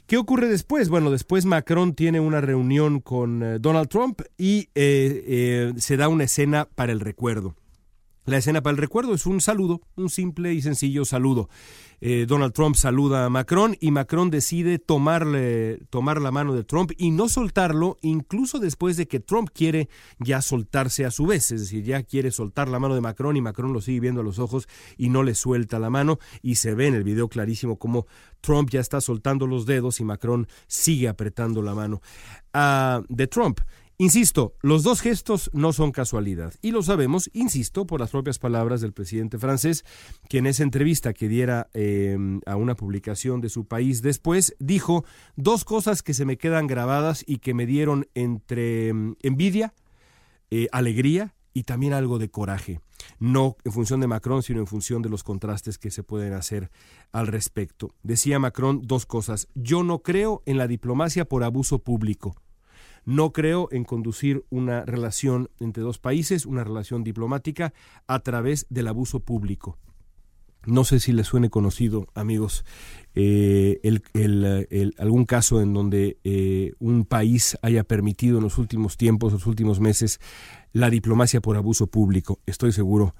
¿Qué 0.07 0.17
ocurre 0.17 0.49
después? 0.49 0.89
Bueno, 0.89 1.11
después 1.11 1.45
Macron 1.45 1.93
tiene 1.95 2.19
una 2.19 2.41
reunión 2.41 2.99
con 2.99 3.41
eh, 3.41 3.59
Donald 3.59 3.87
Trump 3.87 4.21
y 4.37 4.69
eh, 4.75 5.23
eh, 5.25 5.73
se 5.77 5.95
da 5.95 6.09
una 6.09 6.25
escena 6.25 6.67
para 6.75 6.91
el 6.91 6.99
recuerdo. 6.99 7.55
La 8.25 8.37
escena 8.37 8.63
para 8.63 8.71
el 8.71 8.77
recuerdo 8.77 9.13
es 9.13 9.25
un 9.25 9.41
saludo, 9.41 9.81
un 9.95 10.09
simple 10.09 10.53
y 10.53 10.61
sencillo 10.61 11.03
saludo. 11.03 11.49
Eh, 11.99 12.25
Donald 12.25 12.53
Trump 12.53 12.75
saluda 12.75 13.25
a 13.25 13.29
Macron 13.29 13.75
y 13.81 13.91
Macron 13.91 14.29
decide 14.29 14.79
tomarle, 14.79 15.81
tomar 15.89 16.21
la 16.21 16.31
mano 16.31 16.53
de 16.53 16.63
Trump 16.63 16.91
y 16.97 17.11
no 17.11 17.27
soltarlo, 17.27 17.97
incluso 18.01 18.59
después 18.59 18.95
de 18.95 19.07
que 19.07 19.19
Trump 19.19 19.49
quiere 19.53 19.89
ya 20.19 20.41
soltarse 20.41 21.03
a 21.03 21.11
su 21.11 21.25
vez, 21.25 21.51
es 21.51 21.61
decir, 21.61 21.83
ya 21.83 22.03
quiere 22.03 22.31
soltar 22.31 22.69
la 22.69 22.79
mano 22.79 22.95
de 22.95 23.01
Macron 23.01 23.35
y 23.35 23.41
Macron 23.41 23.73
lo 23.73 23.81
sigue 23.81 23.99
viendo 23.99 24.21
a 24.21 24.23
los 24.23 24.39
ojos 24.39 24.69
y 24.97 25.09
no 25.09 25.23
le 25.23 25.35
suelta 25.35 25.77
la 25.79 25.89
mano 25.89 26.17
y 26.41 26.55
se 26.55 26.75
ve 26.75 26.87
en 26.87 26.95
el 26.95 27.03
video 27.03 27.27
clarísimo 27.27 27.77
como 27.77 28.05
Trump 28.39 28.69
ya 28.69 28.79
está 28.79 29.01
soltando 29.01 29.47
los 29.47 29.65
dedos 29.65 29.99
y 29.99 30.05
Macron 30.05 30.47
sigue 30.67 31.09
apretando 31.09 31.61
la 31.61 31.73
mano 31.73 32.01
ah, 32.53 33.01
de 33.09 33.27
Trump. 33.27 33.59
Insisto, 34.03 34.53
los 34.61 34.83
dos 34.83 34.99
gestos 34.99 35.49
no 35.53 35.71
son 35.71 35.93
casualidad 35.93 36.53
y 36.61 36.71
lo 36.71 36.83
sabemos, 36.83 37.29
insisto, 37.31 37.87
por 37.87 38.01
las 38.01 38.09
propias 38.09 38.37
palabras 38.37 38.81
del 38.81 38.91
presidente 38.91 39.39
francés, 39.39 39.85
que 40.27 40.39
en 40.39 40.45
esa 40.45 40.63
entrevista 40.63 41.13
que 41.13 41.29
diera 41.29 41.69
em, 41.73 42.41
a 42.45 42.57
una 42.57 42.75
publicación 42.75 43.39
de 43.39 43.47
su 43.47 43.65
país 43.65 44.01
después, 44.01 44.57
dijo 44.59 45.05
dos 45.37 45.63
cosas 45.63 46.03
que 46.03 46.13
se 46.13 46.25
me 46.25 46.37
quedan 46.37 46.67
grabadas 46.67 47.23
y 47.25 47.37
que 47.37 47.53
me 47.53 47.65
dieron 47.65 48.05
entre 48.13 48.89
em, 48.89 49.15
envidia, 49.21 49.73
eh, 50.51 50.67
alegría 50.73 51.33
y 51.53 51.63
también 51.63 51.93
algo 51.93 52.19
de 52.19 52.29
coraje. 52.29 52.81
No 53.19 53.55
en 53.63 53.71
función 53.71 54.01
de 54.01 54.07
Macron, 54.07 54.43
sino 54.43 54.59
en 54.59 54.67
función 54.67 55.01
de 55.01 55.07
los 55.07 55.23
contrastes 55.23 55.77
que 55.77 55.91
se 55.91 56.03
pueden 56.03 56.33
hacer 56.33 56.71
al 57.13 57.27
respecto. 57.27 57.95
Decía 58.03 58.37
Macron 58.37 58.81
dos 58.83 59.05
cosas. 59.05 59.47
Yo 59.55 59.81
no 59.81 59.99
creo 59.99 60.43
en 60.45 60.57
la 60.57 60.67
diplomacia 60.67 61.23
por 61.23 61.45
abuso 61.45 61.79
público. 61.79 62.35
No 63.05 63.33
creo 63.33 63.67
en 63.71 63.83
conducir 63.83 64.45
una 64.49 64.85
relación 64.85 65.49
entre 65.59 65.83
dos 65.83 65.99
países, 65.99 66.45
una 66.45 66.63
relación 66.63 67.03
diplomática, 67.03 67.73
a 68.07 68.19
través 68.19 68.65
del 68.69 68.87
abuso 68.87 69.19
público. 69.19 69.77
No 70.65 70.85
sé 70.85 71.01
si 71.01 71.11
les 71.11 71.27
suene 71.27 71.49
conocido, 71.49 72.07
amigos, 72.13 72.63
eh, 73.15 73.81
algún 74.97 75.25
caso 75.25 75.61
en 75.61 75.73
donde 75.73 76.17
eh, 76.23 76.71
un 76.79 77.03
país 77.03 77.57
haya 77.61 77.83
permitido 77.83 78.37
en 78.37 78.43
los 78.43 78.57
últimos 78.57 78.95
tiempos, 78.95 79.33
los 79.33 79.45
últimos 79.45 79.81
meses, 79.81 80.21
la 80.71 80.89
diplomacia 80.89 81.41
por 81.41 81.57
abuso 81.57 81.87
público. 81.87 82.39
Estoy 82.45 82.71
seguro 82.71 83.13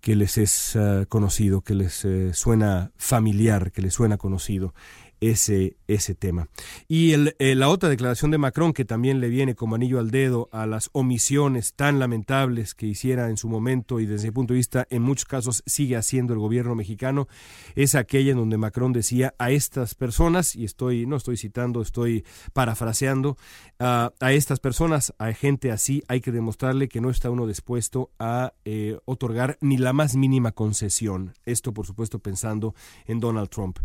que 0.00 0.14
les 0.14 0.38
es 0.38 0.76
eh, 0.76 1.06
conocido, 1.08 1.62
que 1.62 1.74
les 1.74 2.06
suena 2.32 2.92
familiar, 2.96 3.72
que 3.72 3.82
les 3.82 3.92
suena 3.92 4.16
conocido. 4.16 4.72
Ese, 5.20 5.76
ese 5.88 6.14
tema. 6.14 6.48
Y 6.88 7.12
el, 7.12 7.34
la 7.38 7.68
otra 7.68 7.88
declaración 7.88 8.30
de 8.30 8.38
Macron, 8.38 8.72
que 8.72 8.84
también 8.84 9.20
le 9.20 9.28
viene 9.28 9.54
como 9.54 9.74
anillo 9.74 9.98
al 9.98 10.10
dedo 10.10 10.48
a 10.52 10.66
las 10.66 10.90
omisiones 10.92 11.74
tan 11.74 11.98
lamentables 11.98 12.74
que 12.74 12.86
hiciera 12.86 13.28
en 13.30 13.36
su 13.36 13.48
momento 13.48 14.00
y 14.00 14.06
desde 14.06 14.28
mi 14.28 14.32
punto 14.32 14.54
de 14.54 14.58
vista 14.58 14.86
en 14.90 15.02
muchos 15.02 15.24
casos 15.24 15.62
sigue 15.66 15.96
haciendo 15.96 16.32
el 16.32 16.38
gobierno 16.38 16.74
mexicano, 16.74 17.28
es 17.74 17.94
aquella 17.94 18.32
en 18.32 18.38
donde 18.38 18.58
Macron 18.58 18.92
decía 18.92 19.34
a 19.38 19.50
estas 19.50 19.94
personas, 19.94 20.56
y 20.56 20.64
estoy, 20.64 21.06
no 21.06 21.16
estoy 21.16 21.36
citando, 21.36 21.82
estoy 21.82 22.24
parafraseando, 22.52 23.36
a 23.78 24.32
estas 24.32 24.60
personas, 24.60 25.14
a 25.18 25.32
gente 25.32 25.70
así, 25.70 26.02
hay 26.08 26.20
que 26.20 26.32
demostrarle 26.32 26.88
que 26.88 27.00
no 27.00 27.10
está 27.10 27.30
uno 27.30 27.46
dispuesto 27.46 28.10
a 28.18 28.52
eh, 28.64 28.98
otorgar 29.04 29.58
ni 29.60 29.76
la 29.76 29.92
más 29.92 30.16
mínima 30.16 30.52
concesión. 30.52 31.34
Esto, 31.44 31.72
por 31.72 31.86
supuesto, 31.86 32.18
pensando 32.18 32.74
en 33.06 33.20
Donald 33.20 33.48
Trump. 33.48 33.78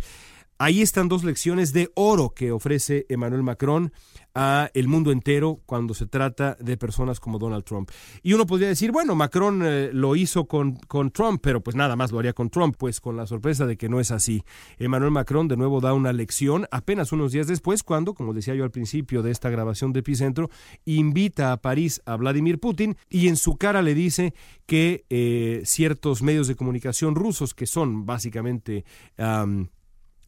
Ahí 0.64 0.84
están 0.84 1.08
dos 1.08 1.24
lecciones 1.24 1.74
de 1.74 1.90
oro 1.96 2.36
que 2.36 2.52
ofrece 2.52 3.08
Emmanuel 3.10 3.42
Macron 3.42 3.92
a 4.36 4.70
el 4.76 4.88
mundo 4.88 5.12
entero 5.12 5.60
cuando 5.66 5.96
se 5.96 6.06
trata 6.06 6.56
de 6.60 6.78
personas 6.78 7.20
como 7.20 7.40
Donald 7.40 7.64
Trump. 7.64 7.90
Y 8.22 8.34
uno 8.34 8.46
podría 8.46 8.68
decir, 8.68 8.92
bueno, 8.92 9.16
Macron 9.16 9.64
eh, 9.66 9.90
lo 9.92 10.16
hizo 10.16 10.46
con, 10.46 10.76
con 10.76 11.10
Trump, 11.10 11.40
pero 11.42 11.64
pues 11.64 11.76
nada 11.76 11.96
más 11.96 12.12
lo 12.12 12.20
haría 12.20 12.34
con 12.34 12.52
Trump, 12.52 12.76
pues 12.78 13.02
con 13.02 13.18
la 13.18 13.26
sorpresa 13.26 13.66
de 13.66 13.76
que 13.76 13.90
no 13.90 14.00
es 14.00 14.12
así. 14.12 14.44
Emmanuel 14.78 15.10
Macron 15.10 15.48
de 15.48 15.58
nuevo 15.58 15.82
da 15.82 15.96
una 15.96 16.14
lección 16.14 16.68
apenas 16.70 17.12
unos 17.12 17.32
días 17.32 17.48
después 17.48 17.82
cuando, 17.82 18.14
como 18.14 18.32
decía 18.32 18.54
yo 18.54 18.64
al 18.64 18.70
principio 18.70 19.24
de 19.24 19.32
esta 19.32 19.50
grabación 19.50 19.94
de 19.94 20.02
Epicentro, 20.02 20.52
invita 20.86 21.54
a 21.54 21.58
París 21.58 22.04
a 22.06 22.18
Vladimir 22.18 22.60
Putin 22.60 22.98
y 23.10 23.30
en 23.30 23.36
su 23.36 23.58
cara 23.58 23.82
le 23.82 23.96
dice 23.96 24.36
que 24.68 25.06
eh, 25.10 25.64
ciertos 25.66 26.22
medios 26.22 26.48
de 26.48 26.56
comunicación 26.56 27.16
rusos, 27.16 27.56
que 27.56 27.66
son 27.66 28.06
básicamente 28.06 28.86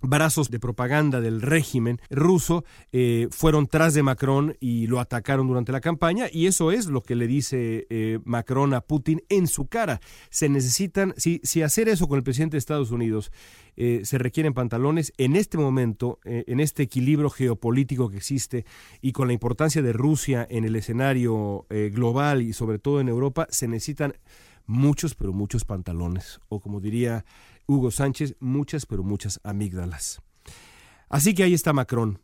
brazos 0.03 0.51
de 0.51 0.59
propaganda 0.59 1.21
del 1.21 1.41
régimen 1.41 1.99
ruso 2.11 2.63
eh, 2.91 3.27
fueron 3.31 3.67
tras 3.67 3.93
de 3.93 4.03
Macron 4.03 4.55
y 4.59 4.87
lo 4.87 4.99
atacaron 4.99 5.47
durante 5.47 5.71
la 5.71 5.81
campaña 5.81 6.27
y 6.31 6.45
eso 6.45 6.71
es 6.71 6.87
lo 6.87 7.01
que 7.01 7.15
le 7.15 7.25
dice 7.25 7.87
eh, 7.89 8.19
Macron 8.25 8.73
a 8.73 8.81
Putin 8.81 9.23
en 9.29 9.47
su 9.47 9.67
cara. 9.67 10.01
Se 10.29 10.49
necesitan, 10.49 11.13
si, 11.17 11.39
si 11.43 11.61
hacer 11.61 11.89
eso 11.89 12.07
con 12.07 12.17
el 12.17 12.23
presidente 12.23 12.55
de 12.55 12.59
Estados 12.59 12.91
Unidos 12.91 13.31
eh, 13.75 14.01
se 14.03 14.19
requieren 14.19 14.53
pantalones, 14.53 15.13
en 15.17 15.35
este 15.35 15.57
momento, 15.57 16.19
en 16.25 16.59
este 16.59 16.83
equilibrio 16.83 17.31
geopolítico 17.31 18.09
que 18.09 18.17
existe 18.17 18.65
y 19.01 19.13
con 19.13 19.27
la 19.27 19.33
importancia 19.33 19.81
de 19.81 19.93
Rusia 19.93 20.45
en 20.47 20.65
el 20.65 20.75
escenario 20.75 21.65
global 21.91 22.43
y 22.43 22.53
sobre 22.53 22.77
todo 22.77 23.01
en 23.01 23.07
Europa, 23.07 23.47
se 23.49 23.67
necesitan 23.67 24.13
muchos, 24.65 25.15
pero 25.15 25.33
muchos 25.33 25.65
pantalones, 25.65 26.39
o 26.49 26.59
como 26.59 26.79
diría 26.79 27.25
Hugo 27.67 27.91
Sánchez 27.91 28.35
muchas, 28.39 28.85
pero 28.85 29.03
muchas 29.03 29.39
amígdalas. 29.43 30.21
Así 31.09 31.33
que 31.33 31.43
ahí 31.43 31.53
está 31.53 31.73
Macron. 31.73 32.19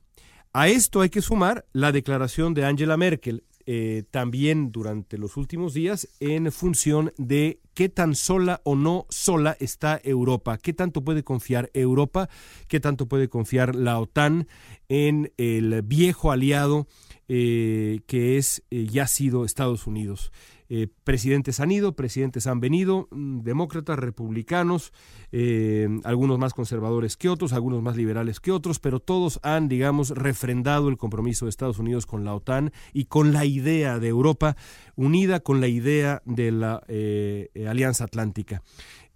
A 0.54 0.68
esto 0.68 1.02
hay 1.02 1.10
que 1.10 1.22
sumar 1.22 1.66
la 1.74 1.92
declaración 1.92 2.54
de 2.54 2.66
Angela 2.66 2.98
Merkel, 2.98 3.44
eh, 3.72 4.04
también 4.10 4.72
durante 4.72 5.20
los 5.20 5.38
últimos 5.38 5.76
días, 5.76 6.08
en 6.20 6.52
función 6.52 7.14
de 7.18 7.60
qué 7.76 7.88
tan 7.88 8.16
sola 8.16 8.62
o 8.64 8.76
no 8.76 9.06
sola 9.10 9.56
está 9.60 10.02
Europa, 10.04 10.58
qué 10.58 10.74
tanto 10.74 11.04
puede 11.04 11.24
confiar 11.24 11.70
Europa, 11.76 12.30
qué 12.68 12.80
tanto 12.80 13.08
puede 13.08 13.30
confiar 13.30 13.76
la 13.76 14.00
OTAN 14.00 14.48
en 14.88 15.32
el 15.38 15.84
viejo 15.84 16.32
aliado 16.32 16.88
eh, 17.28 18.00
que 18.08 18.38
es 18.40 18.64
eh, 18.72 18.88
ya 18.90 19.06
sido 19.06 19.46
Estados 19.46 19.86
Unidos. 19.86 20.32
Eh, 20.72 20.88
presidentes 21.04 21.60
han 21.60 21.72
ido, 21.72 21.96
presidentes 21.96 22.46
han 22.46 22.60
venido, 22.60 23.08
mm, 23.10 23.40
demócratas, 23.42 23.98
republicanos, 23.98 24.94
eh, 25.32 25.88
algunos 26.04 26.38
más 26.38 26.54
conservadores 26.54 27.18
que 27.18 27.28
otros, 27.28 27.54
algunos 27.54 27.82
más 27.82 27.98
liberales 27.98 28.40
que 28.40 28.52
otros, 28.52 28.80
pero 28.80 29.00
todos 29.00 29.40
han, 29.42 29.68
digamos, 29.68 30.12
refrendado 30.12 30.90
el 30.90 30.98
compromiso 30.98 31.46
de 31.46 31.50
Estados 31.50 31.80
Unidos 31.80 32.06
con 32.06 32.24
la 32.24 32.36
OTAN 32.36 32.72
y 32.94 33.06
con 33.06 33.34
la 33.34 33.46
idea 33.46 33.98
de 33.98 34.10
Europa 34.10 34.56
unida 34.96 35.40
con 35.40 35.60
la 35.60 35.68
idea 35.68 36.22
de 36.26 36.52
la 36.52 36.84
eh, 36.88 37.50
Alianza 37.68 38.04
Atlántica. 38.04 38.62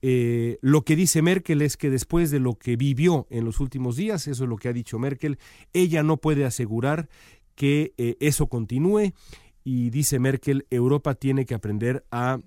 lo 0.01 0.81
que 0.81 0.95
dice 0.95 1.22
Merkel 1.22 1.62
es 1.62 1.77
que 1.77 1.89
después 1.89 2.31
de 2.31 2.39
lo 2.39 2.55
que 2.55 2.75
vivió 2.75 3.27
en 3.29 3.45
los 3.45 3.60
últimos 3.60 3.95
días, 3.95 4.27
eso 4.27 4.43
es 4.43 4.50
lo 4.50 4.57
que 4.57 4.69
ha 4.69 4.74
dicho 4.74 5.00
Merkel, 5.00 5.38
ella 5.72 6.03
no 6.03 6.17
puede 6.17 6.45
asegurar 6.45 7.07
que 7.55 7.93
eso 8.19 8.48
continúe 8.48 9.13
y 9.63 9.89
dice 9.89 10.20
Merkel, 10.20 10.65
Europa 10.70 11.15
tiene 11.15 11.46
que 11.46 11.53
aprender 11.53 12.05
a 12.12 12.39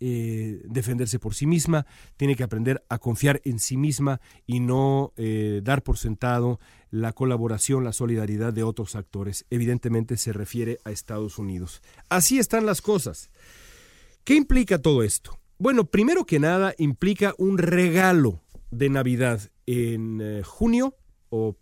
eh, 0.00 0.62
defenderse 0.66 1.18
por 1.18 1.34
sí 1.34 1.44
misma, 1.46 1.84
tiene 2.16 2.36
que 2.36 2.44
aprender 2.44 2.84
a 2.88 2.98
confiar 2.98 3.40
en 3.44 3.58
sí 3.58 3.76
misma 3.76 4.20
y 4.46 4.60
no 4.60 5.12
eh, 5.16 5.60
dar 5.64 5.82
por 5.82 5.98
sentado 5.98 6.60
la 6.90 7.12
colaboración, 7.12 7.82
la 7.82 7.92
solidaridad 7.92 8.52
de 8.52 8.62
otros 8.62 8.94
actores. 8.94 9.44
Evidentemente 9.50 10.16
se 10.16 10.32
refiere 10.32 10.78
a 10.84 10.92
Estados 10.92 11.38
Unidos. 11.38 11.82
Así 12.08 12.38
están 12.38 12.64
las 12.64 12.80
cosas. 12.80 13.30
¿Qué 14.22 14.36
implica 14.36 14.78
todo 14.80 15.02
esto? 15.02 15.36
Bueno, 15.58 15.84
primero 15.86 16.24
que 16.24 16.38
nada 16.38 16.74
implica 16.78 17.34
un 17.36 17.58
regalo 17.58 18.40
de 18.70 18.90
Navidad 18.90 19.50
en 19.66 20.20
eh, 20.22 20.42
junio 20.44 20.94
o 21.30 21.56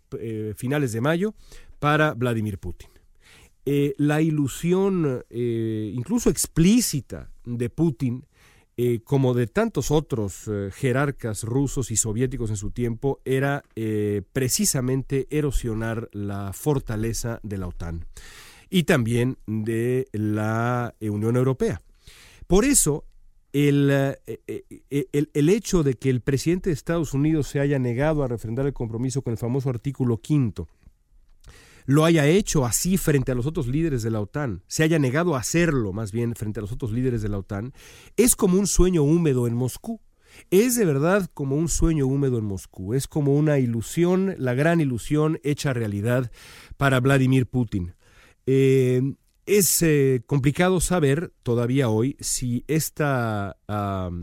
finales 0.55 0.93
de 0.93 1.01
mayo 1.01 1.33
para 1.79 2.13
Vladimir 2.13 2.57
Putin. 2.57 2.96
Eh, 3.69 3.95
la 3.97 4.21
ilusión, 4.21 5.25
eh, 5.29 5.91
incluso 5.93 6.29
explícita, 6.29 7.29
de 7.43 7.69
Putin, 7.69 8.25
eh, 8.77 9.01
como 9.03 9.33
de 9.33 9.47
tantos 9.47 9.91
otros 9.91 10.49
jerarcas 10.73 11.43
rusos 11.43 11.91
y 11.91 11.97
soviéticos 11.97 12.49
en 12.49 12.55
su 12.55 12.71
tiempo, 12.71 13.19
era 13.25 13.65
precisamente 14.31 15.27
erosionar 15.31 16.07
la 16.13 16.53
fortaleza 16.53 17.41
de 17.43 17.57
la 17.57 17.67
OTAN 17.67 18.05
y 18.69 18.83
también 18.83 19.37
de 19.47 20.07
la 20.13 20.95
Unión 21.01 21.35
Europea. 21.35 21.81
Por 22.47 22.63
eso, 22.63 23.03
el, 23.51 23.89
el, 23.89 25.29
el, 25.33 25.49
hecho 25.49 25.83
de 25.83 25.95
que 25.95 26.09
el 26.09 26.21
presidente 26.21 26.69
de 26.69 26.73
Estados 26.73 27.13
Unidos 27.13 27.47
se 27.49 27.59
haya 27.59 27.79
negado 27.79 28.23
a 28.23 28.27
refrendar 28.29 28.65
el 28.65 28.73
compromiso 28.73 29.21
con 29.21 29.31
el 29.31 29.37
famoso 29.37 29.69
artículo 29.69 30.21
quinto 30.21 30.69
lo 31.87 32.03
haya 32.03 32.27
hecho 32.27 32.65
así 32.65 32.97
frente 32.97 33.31
a 33.31 33.35
los 33.35 33.45
otros 33.45 33.65
líderes 33.65 34.03
de 34.03 34.11
la 34.11 34.19
OTAN, 34.19 34.61
se 34.67 34.83
haya 34.83 34.99
negado 34.99 35.35
a 35.35 35.39
hacerlo 35.39 35.93
más 35.93 36.11
bien 36.11 36.35
frente 36.35 36.59
a 36.59 36.61
los 36.61 36.73
otros 36.73 36.91
líderes 36.91 37.21
de 37.21 37.29
la 37.29 37.39
OTAN, 37.39 37.73
es 38.17 38.35
como 38.35 38.59
un 38.59 38.67
sueño 38.67 39.01
húmedo 39.03 39.47
en 39.47 39.55
Moscú. 39.55 40.01
Es 40.51 40.75
de 40.75 40.85
verdad 40.85 41.31
como 41.33 41.55
un 41.55 41.69
sueño 41.69 42.05
húmedo 42.05 42.37
en 42.37 42.45
Moscú, 42.45 42.93
es 42.93 43.07
como 43.07 43.35
una 43.35 43.57
ilusión, 43.57 44.35
la 44.37 44.53
gran 44.53 44.81
ilusión 44.81 45.39
hecha 45.43 45.73
realidad 45.73 46.29
para 46.75 46.99
Vladimir 46.99 47.47
Putin. 47.47 47.95
Eh, 48.45 49.01
es 49.47 49.81
eh, 49.81 50.21
complicado 50.27 50.81
saber 50.81 51.31
todavía 51.41 51.87
hoy 51.87 52.17
si 52.19 52.65
esta 52.67 53.57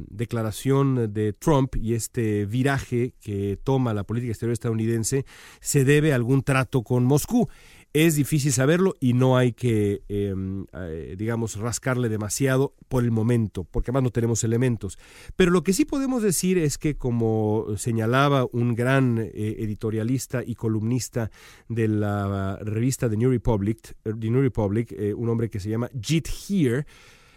declaración 0.09 1.13
de 1.13 1.33
Trump 1.33 1.77
y 1.77 1.95
este 1.95 2.45
viraje 2.45 3.15
que 3.21 3.59
toma 3.63 3.95
la 3.95 4.05
política 4.05 4.33
exterior 4.33 4.53
estadounidense 4.53 5.25
se 5.61 5.85
debe 5.85 6.13
a 6.13 6.17
algún 6.17 6.43
trato 6.43 6.83
con 6.83 7.05
Moscú. 7.05 7.49
Es 7.95 8.17
difícil 8.17 8.53
saberlo 8.53 8.97
y 8.99 9.13
no 9.13 9.37
hay 9.37 9.53
que, 9.53 10.03
em, 10.09 10.67
eh, 10.73 11.15
digamos, 11.17 11.55
rascarle 11.55 12.09
demasiado 12.09 12.75
por 12.89 13.05
el 13.05 13.13
momento, 13.13 13.63
porque 13.63 13.93
además 13.93 14.03
no 14.03 14.11
tenemos 14.11 14.43
elementos. 14.43 14.99
Pero 15.37 15.53
lo 15.53 15.63
que 15.63 15.73
sí 15.73 15.85
podemos 15.85 16.21
decir 16.21 16.59
es 16.59 16.77
que, 16.77 16.97
como 16.97 17.67
señalaba 17.77 18.49
un 18.51 18.75
gran 18.75 19.19
eh, 19.21 19.31
editorialista 19.61 20.43
y 20.45 20.57
columnista 20.57 21.31
de 21.69 21.87
la 21.87 22.59
revista 22.63 23.09
The 23.09 23.17
New 23.17 23.31
Republic, 23.31 23.95
The 24.03 24.29
New 24.29 24.43
Republic 24.43 24.91
eh, 24.91 25.15
un 25.15 25.29
hombre 25.29 25.49
que 25.49 25.61
se 25.61 25.71
llama 25.71 25.89
Jit 26.03 26.29
Here, 26.49 26.87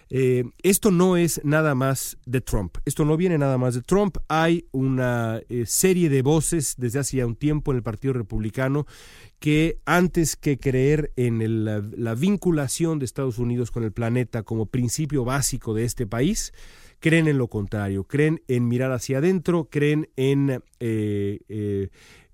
eh, 0.09 0.45
esto 0.63 0.91
no 0.91 1.17
es 1.17 1.41
nada 1.43 1.75
más 1.75 2.17
de 2.25 2.41
Trump, 2.41 2.77
esto 2.85 3.03
no 3.05 3.17
viene 3.17 3.37
nada 3.37 3.57
más 3.57 3.75
de 3.75 3.81
Trump, 3.81 4.17
hay 4.27 4.65
una 4.71 5.41
eh, 5.49 5.65
serie 5.65 6.09
de 6.09 6.21
voces 6.21 6.75
desde 6.77 6.99
hace 6.99 7.17
ya 7.17 7.25
un 7.25 7.35
tiempo 7.35 7.71
en 7.71 7.77
el 7.77 7.83
Partido 7.83 8.13
Republicano 8.13 8.85
que 9.39 9.79
antes 9.85 10.35
que 10.35 10.57
creer 10.57 11.11
en 11.15 11.65
la, 11.65 12.15
vinculación 12.15 12.99
de 12.99 13.05
Estados 13.05 13.37
Unidos 13.37 13.69
con 13.69 13.83
el 13.83 13.91
planeta 13.91 14.43
como 14.43 14.65
principio 14.65 15.25
básico 15.25 15.73
de 15.73 15.83
este 15.83 16.07
país, 16.07 16.53
creen 16.99 17.27
en 17.27 17.37
lo 17.37 17.47
contrario, 17.47 18.05
creen 18.05 18.41
en 18.47 18.67
mirar 18.67 18.91
hacia 18.91 19.19
adentro, 19.19 19.67
creen 19.69 20.09
en 20.15 20.63
eh, 20.79 21.89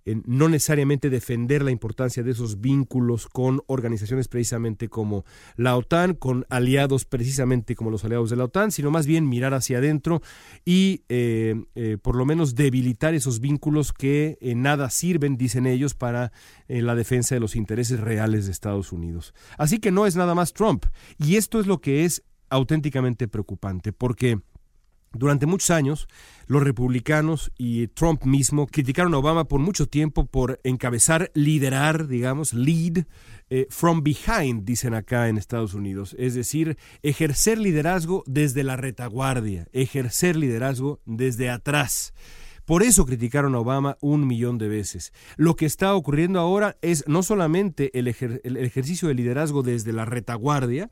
no 0.06 0.50
necesariamente 0.50 1.10
defender 1.10 1.64
la 1.64 1.72
importancia 1.72 2.24
de 2.24 2.32
esos 2.32 2.60
vínculos 2.60 3.28
con 3.28 3.62
organizaciones 3.68 4.28
precisamente 4.28 4.90
como 4.90 5.26
la 5.56 5.76
OTAN, 5.78 6.14
con 6.14 6.46
aliados 6.50 7.06
precisamente 7.06 7.76
como 7.76 7.90
los 7.90 8.04
aliados 8.04 8.30
de 8.30 8.36
la 8.36 8.46
OTAN, 8.46 8.72
sino 8.72 8.92
más 8.92 9.08
bien 9.08 9.28
mirar 9.28 9.54
hacia 9.54 9.78
adentro 9.78 10.22
y 10.66 11.04
eh, 11.10 11.56
eh, 11.76 11.98
por 12.02 12.16
lo 12.16 12.26
menos 12.26 12.56
debilitar 12.56 13.14
esos 13.14 13.40
vínculos 13.40 13.94
que 13.94 14.38
en 14.42 14.62
nada 14.62 14.90
sirven, 14.90 15.38
dicen 15.38 15.66
ellos, 15.66 15.94
para 15.94 16.32
eh, 16.68 16.82
la 16.82 16.96
defensa 16.96 17.36
de 17.36 17.42
los 17.42 17.56
intereses 17.56 18.00
reales 18.00 18.46
de 18.46 18.52
Estados 18.52 18.92
Unidos. 18.92 19.34
Así 19.58 19.80
que 19.80 19.92
no 19.92 20.06
es 20.06 20.16
nada 20.16 20.36
más 20.36 20.54
Trump. 20.54 20.86
Y 21.18 21.36
esto 21.36 21.60
es 21.60 21.68
lo 21.68 21.80
que 21.82 22.06
es 22.06 22.24
auténticamente 22.50 23.28
preocupante, 23.28 23.94
porque 23.94 24.40
Durante 25.14 25.46
muchos 25.46 25.70
años, 25.70 26.08
los 26.48 26.64
republicanos 26.64 27.52
y 27.58 27.88
Trump 27.88 28.24
mismo 28.26 28.68
criticaron 28.68 29.14
a 29.14 29.20
Obama 29.20 29.46
por 29.46 29.60
mucho 29.60 29.88
tiempo 29.88 30.26
por 30.26 30.60
encabezar, 30.64 31.32
liderar, 31.36 32.08
digamos, 32.08 32.54
lead 32.54 33.06
eh, 33.50 33.68
from 33.70 34.02
behind, 34.04 34.66
dicen 34.66 34.96
acá 34.96 35.30
en 35.30 35.38
Estados 35.38 35.76
Unidos. 35.76 36.16
Es 36.18 36.34
decir, 36.34 36.78
ejercer 37.04 37.60
liderazgo 37.60 38.24
desde 38.26 38.64
la 38.64 38.76
retaguardia, 38.76 39.68
ejercer 39.72 40.36
liderazgo 40.36 41.00
desde 41.06 41.52
atrás. 41.52 42.14
Por 42.66 42.82
eso 42.82 43.06
criticaron 43.06 43.56
a 43.56 43.60
Obama 43.60 43.98
un 44.00 44.26
millón 44.26 44.58
de 44.58 44.70
veces. 44.70 45.12
Lo 45.36 45.56
que 45.56 45.66
está 45.66 45.94
ocurriendo 45.96 46.40
ahora 46.40 46.78
es 46.82 47.04
no 47.08 47.22
solamente 47.22 47.98
el, 48.00 48.08
ejercicio 48.08 49.10
de 49.10 49.14
liderazgo 49.14 49.64
desde 49.64 49.92
la 49.92 50.06
retaguardia, 50.06 50.90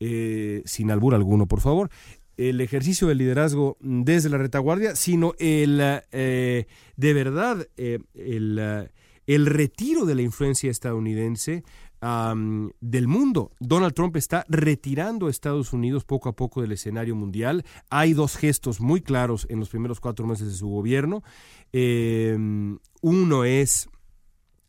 eh, 0.00 0.62
sin 0.64 0.92
albur 0.92 1.14
alguno, 1.16 1.46
por 1.46 1.60
favor, 1.60 1.90
el 2.38 2.60
ejercicio 2.60 3.08
del 3.08 3.18
liderazgo 3.18 3.76
desde 3.80 4.30
la 4.30 4.38
retaguardia, 4.38 4.94
sino 4.96 5.34
el, 5.38 5.80
eh, 6.12 6.66
de 6.96 7.12
verdad, 7.12 7.68
eh, 7.76 7.98
el, 8.14 8.88
el, 9.26 9.46
retiro 9.46 10.06
de 10.06 10.14
la 10.14 10.22
influencia 10.22 10.70
estadounidense 10.70 11.64
del 12.00 13.08
mundo. 13.08 13.50
Donald 13.58 13.92
Trump 13.92 14.16
está 14.16 14.46
retirando 14.48 15.26
a 15.26 15.30
Estados 15.30 15.72
Unidos 15.72 16.04
poco 16.04 16.28
a 16.28 16.36
poco 16.36 16.62
del 16.62 16.70
escenario 16.70 17.16
mundial. 17.16 17.64
Hay 17.90 18.14
dos 18.14 18.36
gestos 18.36 18.80
muy 18.80 19.00
claros 19.00 19.46
en 19.50 19.58
los 19.58 19.68
primeros 19.68 19.98
cuatro 19.98 20.24
meses 20.24 20.46
de 20.46 20.54
su 20.54 20.68
gobierno. 20.68 21.24
Em, 21.72 22.78
uno 23.02 23.44
es 23.44 23.88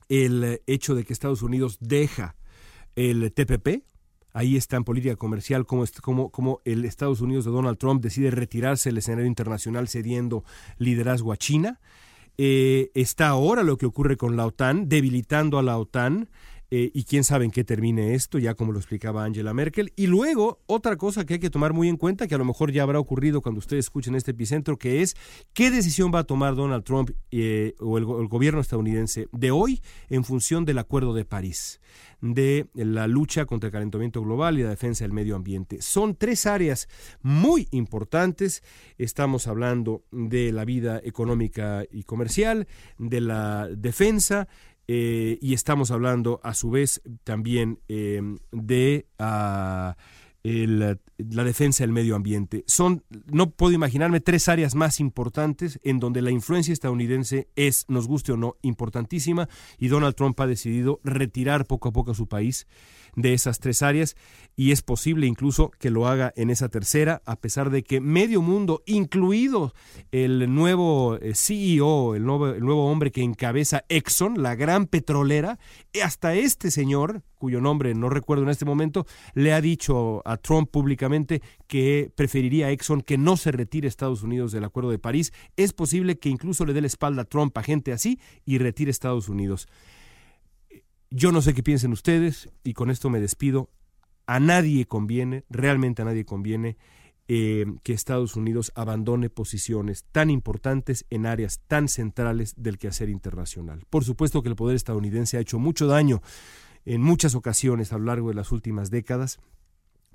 el 0.10 0.60
hecho 0.66 0.96
de 0.96 1.04
que 1.04 1.14
Estados 1.14 1.44
Unidos 1.44 1.78
deja 1.80 2.36
el 2.96 3.32
TPP, 3.32 3.84
Ahí 4.32 4.56
está 4.56 4.78
en 4.78 4.84
política 4.84 5.16
comercial 5.16 5.66
cómo, 5.66 6.62
el 6.66 6.86
Estados 6.86 7.22
Unidos 7.22 7.46
de 7.46 7.52
Donald 7.52 7.78
Trump 7.78 8.02
decide 8.02 8.32
retirarse 8.32 8.90
del 8.90 9.00
escenario 9.00 9.28
internacional 9.28 9.88
cediendo 9.88 10.44
liderazgo 10.78 11.34
a 11.34 11.38
China. 11.38 11.80
Eh, 12.38 12.92
está 12.94 13.28
ahora 13.28 13.64
lo 13.64 13.78
que 13.78 13.86
ocurre 13.86 14.18
con 14.18 14.38
la 14.38 14.46
OTAN, 14.46 14.88
debilitando 14.88 15.60
a 15.60 15.64
la 15.64 15.78
OTAN. 15.78 16.30
Eh, 16.72 16.92
y 16.94 17.04
quién 17.04 17.24
sabe 17.24 17.46
en 17.46 17.52
qué 17.52 17.64
termine 17.64 18.14
esto, 18.14 18.38
ya 18.38 18.54
como 18.54 18.72
lo 18.72 18.78
explicaba 18.78 19.24
Angela 19.24 19.56
Merkel. 19.56 19.92
Y 19.96 20.06
luego, 20.06 20.60
otra 20.68 20.98
cosa 20.98 21.26
que 21.26 21.36
hay 21.36 21.40
que 21.40 21.50
tomar 21.50 21.74
muy 21.74 21.90
en 21.90 21.98
cuenta, 21.98 22.28
que 22.28 22.36
a 22.36 22.38
lo 22.38 22.46
mejor 22.46 22.72
ya 22.72 22.84
habrá 22.84 23.00
ocurrido 23.00 23.42
cuando 23.42 23.58
ustedes 23.58 23.86
escuchen 23.86 24.14
este 24.14 24.32
epicentro, 24.32 24.78
que 24.78 25.02
es 25.02 25.16
qué 25.54 25.72
decisión 25.72 26.12
va 26.14 26.20
a 26.20 26.24
tomar 26.26 26.56
Donald 26.56 26.84
Trump 26.84 27.10
eh, 27.32 27.74
o 27.80 27.98
el, 27.98 28.06
gobierno 28.06 28.62
estadounidense 28.62 29.28
de 29.32 29.50
hoy 29.50 29.82
en 30.10 30.24
función 30.24 30.64
del 30.64 30.78
Acuerdo 30.78 31.14
de 31.14 31.26
París 31.26 31.80
de 32.22 32.68
la 32.74 33.08
lucha 33.08 33.46
contra 33.46 33.68
el 33.68 33.72
calentamiento 33.72 34.22
global 34.22 34.60
y 34.60 34.64
la 34.64 34.70
defensa 34.70 35.06
del 35.06 35.14
medio 35.14 35.36
ambiente. 35.36 35.82
Son 35.82 36.16
tres 36.16 36.46
áreas 36.46 36.88
muy 37.22 37.68
importantes. 37.72 38.62
Estamos 38.98 39.48
hablando 39.48 40.04
de 40.12 40.52
la 40.52 40.66
vida 40.66 41.00
económica 41.04 41.86
y 41.90 42.04
comercial, 42.04 42.68
de 42.98 43.22
la 43.22 43.70
defensa, 43.70 44.48
eh, 44.92 45.38
y 45.40 45.54
estamos 45.54 45.92
hablando 45.92 46.40
a 46.42 46.56
su 46.56 46.72
vez 46.72 47.04
también 47.24 47.80
eh, 47.90 48.24
de 48.52 49.06
ah, 49.20 49.96
la 50.42 51.44
defensa 51.44 51.84
del 51.84 51.92
medio 51.92 52.16
ambiente. 52.16 52.64
Son, 52.66 53.04
no 53.28 53.52
puedo 53.52 53.74
imaginarme 53.74 54.20
tres 54.20 54.50
áreas 54.50 54.74
más 54.74 55.00
importantes 55.00 55.80
en 55.84 56.00
donde 56.00 56.24
la 56.24 56.32
influencia 56.32 56.74
estadounidense 56.74 57.50
es, 57.56 57.86
nos 57.88 58.08
guste 58.08 58.32
o 58.32 58.38
no, 58.38 58.56
importantísima 58.64 59.48
y 59.78 59.90
Donald 59.90 60.16
Trump 60.16 60.40
ha 60.40 60.48
decidido 60.48 61.00
retirar 61.04 61.68
poco 61.68 61.90
a 61.90 61.92
poco 61.92 62.10
a 62.10 62.16
su 62.16 62.28
país 62.28 62.66
de 63.16 63.34
esas 63.34 63.60
tres 63.60 63.82
áreas 63.82 64.16
y 64.60 64.74
es 64.74 64.82
posible 64.82 65.26
incluso 65.26 65.72
que 65.80 65.90
lo 65.90 66.06
haga 66.06 66.34
en 66.36 66.50
esa 66.50 66.68
tercera, 66.68 67.22
a 67.26 67.38
pesar 67.38 67.70
de 67.70 67.82
que 67.82 68.02
medio 68.02 68.42
mundo, 68.42 68.84
incluido 68.86 69.74
el 70.12 70.54
nuevo 70.54 71.16
eh, 71.16 71.34
CEO, 71.34 72.16
el 72.16 72.26
nuevo, 72.26 72.92
hombre 72.92 73.10
que 73.12 73.24
encabeza 73.24 73.86
Exxon, 73.88 74.44
la 74.44 74.56
gran 74.56 74.86
petrolera, 74.86 75.60
hasta 76.04 76.36
este 76.36 76.72
señor, 76.72 77.24
cuyo 77.38 77.62
nombre 77.62 77.96
no 77.96 78.10
recuerdo 78.10 78.44
en 78.44 78.50
este 78.50 78.66
momento, 78.66 79.06
le 79.34 79.54
ha 79.54 79.62
dicho 79.62 80.22
a 80.26 80.36
Trump 80.36 80.70
públicamente 80.70 81.42
que 81.68 82.12
preferiría 82.14 82.68
a 82.68 82.72
Exxon 82.72 83.00
que 83.00 83.18
no 83.18 83.38
se 83.38 83.54
retire 83.54 83.88
Estados 83.88 84.24
Unidos 84.24 84.52
del 84.52 84.66
Acuerdo 84.66 84.92
de 84.92 85.00
París. 85.00 85.32
Es 85.56 85.72
posible 85.72 86.20
que 86.20 86.28
incluso 86.28 86.66
le 86.66 86.74
dé 86.74 86.82
la 86.82 86.88
espalda 86.88 87.22
a 87.22 87.26
Trump 87.26 87.58
a 87.58 87.64
gente 87.64 87.94
así 87.94 88.20
y 88.44 88.58
retire 88.58 88.92
Estados 88.92 89.30
Unidos. 89.30 89.70
Yo 91.12 91.32
no 91.32 91.42
sé 91.42 91.54
qué 91.54 91.64
piensen 91.64 91.92
ustedes 91.92 92.50
y 92.64 92.74
con 92.74 92.92
esto 92.92 93.10
me 93.10 93.20
despido. 93.20 93.70
A 94.28 94.40
nadie 94.40 94.86
conviene, 94.86 95.44
realmente 95.50 96.04
a 96.04 96.06
nadie 96.06 96.24
conviene 96.24 96.78
eh, 97.28 97.66
que 97.84 97.94
Estados 97.94 98.36
Unidos 98.36 98.72
abandone 98.76 99.30
posiciones 99.30 100.06
tan 100.12 100.30
importantes 100.30 101.06
en 101.10 101.26
áreas 101.26 101.62
tan 101.68 101.88
centrales 101.88 102.54
del 102.58 102.78
quehacer 102.78 103.10
internacional. 103.10 103.86
Por 103.90 104.04
supuesto 104.04 104.44
que 104.44 104.50
el 104.50 104.56
poder 104.56 104.76
estadounidense 104.76 105.38
ha 105.38 105.42
hecho 105.42 105.58
mucho 105.58 105.88
daño 105.88 106.22
en 106.86 107.02
muchas 107.02 107.34
ocasiones 107.36 107.92
a 107.92 107.98
lo 107.98 108.06
largo 108.06 108.30
de 108.30 108.36
las 108.36 108.52
últimas 108.52 108.92
décadas, 108.92 109.40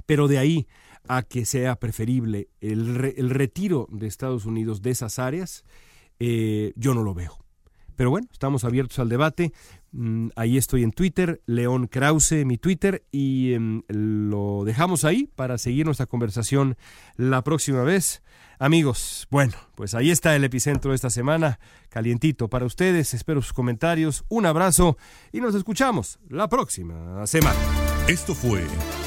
pero 0.07 0.29
de 0.29 0.39
ahí 0.39 0.67
a 1.09 1.23
que 1.23 1.45
sea 1.45 1.77
preferible 1.77 2.49
el, 2.61 2.97
retiro 3.31 3.89
de 3.91 4.07
Estados 4.07 4.45
Unidos 4.45 4.83
de 4.83 4.91
esas 4.91 5.19
áreas, 5.19 5.65
eh, 6.19 6.73
yo 6.77 6.95
no 6.95 7.03
lo 7.03 7.15
veo. 7.15 7.39
Pero 7.97 8.11
bueno, 8.11 8.29
estamos 8.33 8.65
abiertos 8.65 8.99
al 8.99 9.09
debate. 9.09 9.53
Mm, 9.97 10.31
ahí 10.35 10.59
estoy 10.59 10.83
en 10.83 10.91
Twitter, 10.91 11.41
León 11.47 11.87
Krause, 11.87 12.45
mi 12.45 12.59
Twitter, 12.59 13.05
y 13.13 13.55
em, 13.55 13.83
lo 13.87 14.65
dejamos 14.65 15.05
ahí 15.05 15.31
para 15.37 15.57
seguir 15.57 15.87
nuestra 15.87 16.07
conversación 16.07 16.77
la 17.17 17.45
próxima 17.45 17.85
vez. 17.85 18.23
Amigos, 18.59 19.29
bueno, 19.31 19.55
pues 19.77 19.95
ahí 19.95 20.11
está 20.11 20.35
el 20.35 20.43
epicentro 20.43 20.91
de 20.91 20.97
esta 20.97 21.11
semana, 21.11 21.61
calientito 21.91 22.49
para 22.49 22.67
ustedes. 22.67 23.15
Espero 23.15 23.41
sus 23.41 23.53
comentarios. 23.53 24.25
Un 24.29 24.47
abrazo 24.47 24.97
y 25.33 25.41
nos 25.41 25.55
escuchamos 25.55 26.19
la 26.29 26.49
próxima 26.49 27.25
semana. 27.27 27.59
Esto 28.09 28.35
fue 28.35 28.65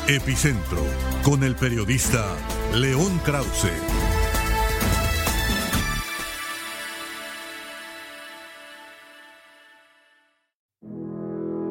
Epicentro 0.08 0.84
con 1.23 1.43
el 1.43 1.56
periodista 1.56 2.36
León 2.73 3.19
Krause. 3.26 4.16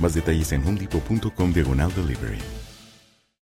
Más 0.00 0.14
detalles 0.14 0.52
en 0.52 0.66
homedepot.com 0.66 1.52
diagonal 1.52 1.92
delivery. 1.94 2.55